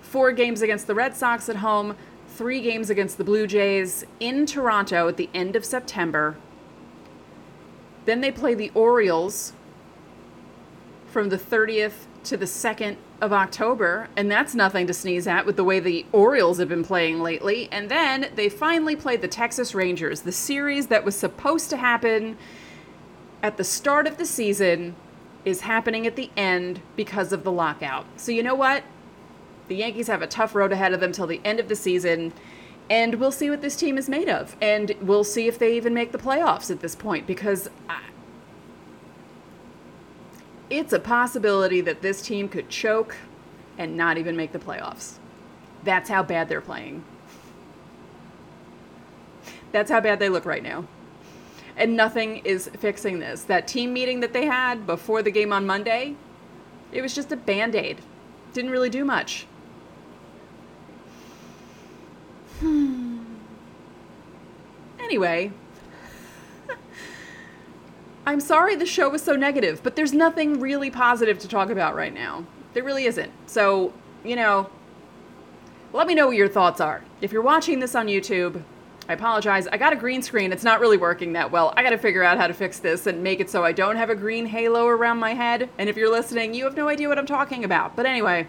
Four 0.00 0.30
games 0.30 0.62
against 0.62 0.86
the 0.86 0.94
Red 0.94 1.16
Sox 1.16 1.48
at 1.48 1.56
home, 1.56 1.96
three 2.28 2.60
games 2.60 2.88
against 2.88 3.18
the 3.18 3.24
Blue 3.24 3.48
Jays 3.48 4.04
in 4.20 4.46
Toronto 4.46 5.08
at 5.08 5.16
the 5.16 5.28
end 5.34 5.56
of 5.56 5.64
September. 5.64 6.36
Then 8.04 8.20
they 8.20 8.30
play 8.30 8.54
the 8.54 8.70
Orioles 8.72 9.52
from 11.08 11.28
the 11.28 11.38
30th 11.38 12.06
to 12.22 12.36
the 12.36 12.46
2nd 12.46 12.98
of 13.20 13.32
October, 13.32 14.08
and 14.16 14.30
that's 14.30 14.54
nothing 14.54 14.86
to 14.86 14.94
sneeze 14.94 15.26
at 15.26 15.44
with 15.46 15.56
the 15.56 15.64
way 15.64 15.80
the 15.80 16.06
Orioles 16.12 16.58
have 16.58 16.68
been 16.68 16.84
playing 16.84 17.20
lately. 17.20 17.68
And 17.70 17.90
then 17.90 18.30
they 18.34 18.48
finally 18.48 18.96
played 18.96 19.20
the 19.20 19.28
Texas 19.28 19.74
Rangers, 19.74 20.22
the 20.22 20.32
series 20.32 20.86
that 20.88 21.04
was 21.04 21.16
supposed 21.16 21.70
to 21.70 21.76
happen 21.76 22.36
at 23.42 23.56
the 23.56 23.64
start 23.64 24.06
of 24.06 24.16
the 24.16 24.26
season 24.26 24.94
is 25.44 25.62
happening 25.62 26.06
at 26.06 26.16
the 26.16 26.30
end 26.36 26.80
because 26.96 27.32
of 27.32 27.44
the 27.44 27.52
lockout. 27.52 28.06
So, 28.16 28.32
you 28.32 28.42
know 28.42 28.54
what? 28.54 28.84
The 29.68 29.76
Yankees 29.76 30.08
have 30.08 30.22
a 30.22 30.26
tough 30.26 30.54
road 30.54 30.72
ahead 30.72 30.92
of 30.92 31.00
them 31.00 31.12
till 31.12 31.26
the 31.26 31.40
end 31.44 31.60
of 31.60 31.68
the 31.68 31.76
season, 31.76 32.32
and 32.90 33.14
we'll 33.16 33.32
see 33.32 33.48
what 33.48 33.62
this 33.62 33.76
team 33.76 33.96
is 33.96 34.08
made 34.08 34.28
of. 34.28 34.56
And 34.60 34.94
we'll 35.00 35.24
see 35.24 35.46
if 35.46 35.58
they 35.58 35.76
even 35.76 35.94
make 35.94 36.12
the 36.12 36.18
playoffs 36.18 36.70
at 36.70 36.80
this 36.80 36.94
point 36.94 37.26
because. 37.26 37.70
I, 37.88 38.00
it's 40.70 40.92
a 40.92 41.00
possibility 41.00 41.80
that 41.82 42.00
this 42.00 42.22
team 42.22 42.48
could 42.48 42.68
choke 42.68 43.16
and 43.76 43.96
not 43.96 44.16
even 44.16 44.36
make 44.36 44.52
the 44.52 44.58
playoffs. 44.58 45.14
That's 45.82 46.08
how 46.08 46.22
bad 46.22 46.48
they're 46.48 46.60
playing. 46.60 47.04
That's 49.72 49.90
how 49.90 50.00
bad 50.00 50.18
they 50.18 50.28
look 50.28 50.46
right 50.46 50.62
now. 50.62 50.84
And 51.76 51.96
nothing 51.96 52.38
is 52.38 52.70
fixing 52.78 53.18
this. 53.18 53.42
That 53.44 53.66
team 53.66 53.92
meeting 53.92 54.20
that 54.20 54.32
they 54.32 54.46
had 54.46 54.86
before 54.86 55.22
the 55.22 55.30
game 55.30 55.52
on 55.52 55.66
Monday, 55.66 56.14
it 56.92 57.02
was 57.02 57.14
just 57.14 57.32
a 57.32 57.36
band 57.36 57.74
aid. 57.74 57.98
Didn't 58.52 58.70
really 58.70 58.90
do 58.90 59.04
much. 59.04 59.46
Hmm. 62.58 63.24
Anyway, 64.98 65.52
I'm 68.30 68.38
sorry 68.38 68.76
the 68.76 68.86
show 68.86 69.08
was 69.08 69.24
so 69.24 69.34
negative, 69.34 69.82
but 69.82 69.96
there's 69.96 70.12
nothing 70.12 70.60
really 70.60 70.88
positive 70.88 71.40
to 71.40 71.48
talk 71.48 71.68
about 71.68 71.96
right 71.96 72.14
now. 72.14 72.44
There 72.74 72.84
really 72.84 73.06
isn't. 73.06 73.32
So, 73.46 73.92
you 74.22 74.36
know, 74.36 74.70
let 75.92 76.06
me 76.06 76.14
know 76.14 76.28
what 76.28 76.36
your 76.36 76.48
thoughts 76.48 76.80
are. 76.80 77.02
If 77.20 77.32
you're 77.32 77.42
watching 77.42 77.80
this 77.80 77.96
on 77.96 78.06
YouTube, 78.06 78.62
I 79.08 79.14
apologize. 79.14 79.66
I 79.66 79.78
got 79.78 79.92
a 79.92 79.96
green 79.96 80.22
screen. 80.22 80.52
It's 80.52 80.62
not 80.62 80.78
really 80.78 80.96
working 80.96 81.32
that 81.32 81.50
well. 81.50 81.74
I 81.76 81.82
got 81.82 81.90
to 81.90 81.98
figure 81.98 82.22
out 82.22 82.38
how 82.38 82.46
to 82.46 82.54
fix 82.54 82.78
this 82.78 83.08
and 83.08 83.20
make 83.20 83.40
it 83.40 83.50
so 83.50 83.64
I 83.64 83.72
don't 83.72 83.96
have 83.96 84.10
a 84.10 84.14
green 84.14 84.46
halo 84.46 84.86
around 84.86 85.18
my 85.18 85.34
head. 85.34 85.68
And 85.76 85.88
if 85.88 85.96
you're 85.96 86.08
listening, 86.08 86.54
you 86.54 86.62
have 86.66 86.76
no 86.76 86.86
idea 86.86 87.08
what 87.08 87.18
I'm 87.18 87.26
talking 87.26 87.64
about. 87.64 87.96
But 87.96 88.06
anyway, 88.06 88.46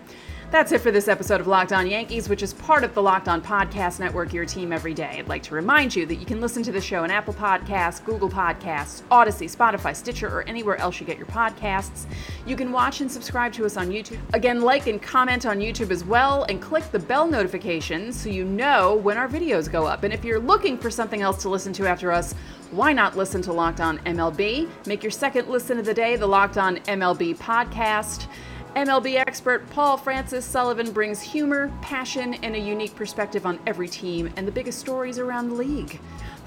that's 0.52 0.74
it 0.74 0.82
for 0.82 0.92
this 0.92 1.08
episode 1.08 1.40
of 1.40 1.48
Locked 1.48 1.72
On 1.72 1.88
Yankees, 1.88 2.28
which 2.28 2.44
is 2.44 2.54
part 2.54 2.84
of 2.84 2.94
the 2.94 3.02
Locked 3.02 3.30
On 3.30 3.42
Podcast 3.42 4.02
Network, 4.02 4.34
your 4.34 4.44
team 4.44 4.74
every 4.74 4.94
day. 4.94 5.16
I'd 5.18 5.30
like 5.30 5.44
to 5.44 5.56
remind 5.56 5.96
you 5.96 6.06
that 6.06 6.16
you 6.16 6.26
can 6.26 6.42
listen 6.42 6.62
to 6.64 6.74
the 6.74 6.82
show 6.82 7.04
on 7.04 7.10
Apple 7.10 7.34
Podcasts, 7.34 8.04
Google 8.04 8.30
Podcasts, 8.30 9.02
Audacy, 9.04 9.50
Spotify, 9.50 9.96
Stitcher, 9.96 10.28
or 10.28 10.44
anywhere 10.44 10.76
else 10.76 11.00
you 11.00 11.06
get 11.06 11.18
your 11.18 11.28
podcasts. 11.28 12.06
You 12.46 12.58
can 12.58 12.74
watch 12.74 13.00
and 13.00 13.10
subscribe 13.10 13.54
to 13.54 13.66
us 13.66 13.78
on 13.78 13.92
YouTube. 13.92 14.20
Again, 14.34 14.62
like 14.62 14.88
and 14.88 15.02
comment 15.02 15.46
on 15.46 15.60
YouTube 15.60 15.90
as 15.90 16.04
well, 16.04 16.44
and 16.50 16.62
click 16.62 16.84
the 16.92 17.00
bell 17.00 17.28
notifications 17.28 18.22
so 18.22 18.28
you 18.28 18.44
know 18.44 18.96
when 18.96 19.18
our 19.18 19.30
videos 19.30 19.72
go 19.72 19.86
up. 19.86 20.04
And 20.04 20.14
if 20.14 20.26
you're 20.26 20.38
looking 20.38 20.78
for 20.78 20.90
something 20.90 21.22
else 21.22 21.42
to 21.44 21.50
listen 21.50 21.72
to 21.74 21.88
after 21.88 22.12
us, 22.12 22.36
why 22.72 22.92
not 22.92 23.16
listen 23.16 23.42
to 23.44 23.54
Locked 23.54 23.80
On 23.80 24.00
MLB? 24.00 24.70
Make 24.86 25.02
your 25.02 25.12
second 25.12 25.48
listen 25.48 25.80
of 25.80 25.86
the 25.86 25.94
day 25.94 26.18
the 26.18 26.28
Locked 26.28 26.58
On 26.58 26.76
MLB 26.76 27.38
podcast. 27.38 28.28
MLB 28.76 29.16
expert 29.16 29.70
Paul 29.72 29.98
Francis 29.98 30.46
Sullivan 30.46 30.92
brings 30.94 31.22
humor, 31.22 31.70
passion, 31.82 32.36
and 32.36 32.56
a 32.56 32.60
unique 32.60 32.96
perspective 32.96 33.46
on 33.46 33.60
every 33.68 33.90
team 33.90 34.32
and 34.38 34.48
the 34.48 34.52
biggest 34.52 34.80
stories 34.80 35.20
around 35.20 35.50
the 35.50 35.56
league. 35.56 36.00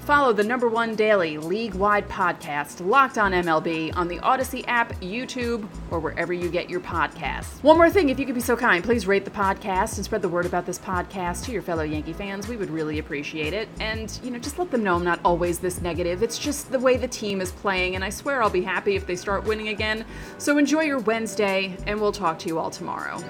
Follow 0.05 0.33
the 0.33 0.43
number 0.43 0.69
one 0.69 0.93
daily 0.95 1.39
league 1.39 1.73
wide 1.73 2.07
podcast, 2.07 2.85
Locked 2.85 3.17
On 3.17 3.31
MLB, 3.31 3.91
on 3.97 4.07
the 4.07 4.19
Audacy 4.19 4.63
app, 4.67 4.93
YouTube, 5.01 5.67
or 5.89 5.99
wherever 5.99 6.31
you 6.31 6.47
get 6.47 6.69
your 6.69 6.79
podcasts. 6.79 7.63
One 7.63 7.77
more 7.77 7.89
thing, 7.89 8.09
if 8.09 8.19
you 8.19 8.27
could 8.27 8.35
be 8.35 8.41
so 8.41 8.55
kind, 8.55 8.83
please 8.83 9.07
rate 9.07 9.25
the 9.25 9.31
podcast 9.31 9.95
and 9.95 10.05
spread 10.05 10.21
the 10.21 10.29
word 10.29 10.45
about 10.45 10.67
this 10.67 10.77
podcast 10.77 11.45
to 11.45 11.51
your 11.51 11.63
fellow 11.63 11.81
Yankee 11.81 12.13
fans. 12.13 12.47
We 12.47 12.55
would 12.55 12.69
really 12.69 12.99
appreciate 12.99 13.55
it. 13.55 13.67
And, 13.79 14.19
you 14.23 14.29
know, 14.29 14.37
just 14.37 14.59
let 14.59 14.69
them 14.69 14.83
know 14.83 14.95
I'm 14.95 15.03
not 15.03 15.19
always 15.25 15.57
this 15.57 15.81
negative. 15.81 16.21
It's 16.21 16.37
just 16.37 16.71
the 16.71 16.79
way 16.79 16.97
the 16.97 17.07
team 17.07 17.41
is 17.41 17.51
playing, 17.51 17.95
and 17.95 18.03
I 18.03 18.11
swear 18.11 18.43
I'll 18.43 18.49
be 18.51 18.61
happy 18.61 18.95
if 18.95 19.07
they 19.07 19.15
start 19.15 19.43
winning 19.45 19.69
again. 19.69 20.05
So 20.37 20.59
enjoy 20.59 20.83
your 20.83 20.99
Wednesday, 20.99 21.75
and 21.87 21.99
we'll 21.99 22.11
talk 22.11 22.37
to 22.39 22.47
you 22.47 22.59
all 22.59 22.69
tomorrow. 22.69 23.23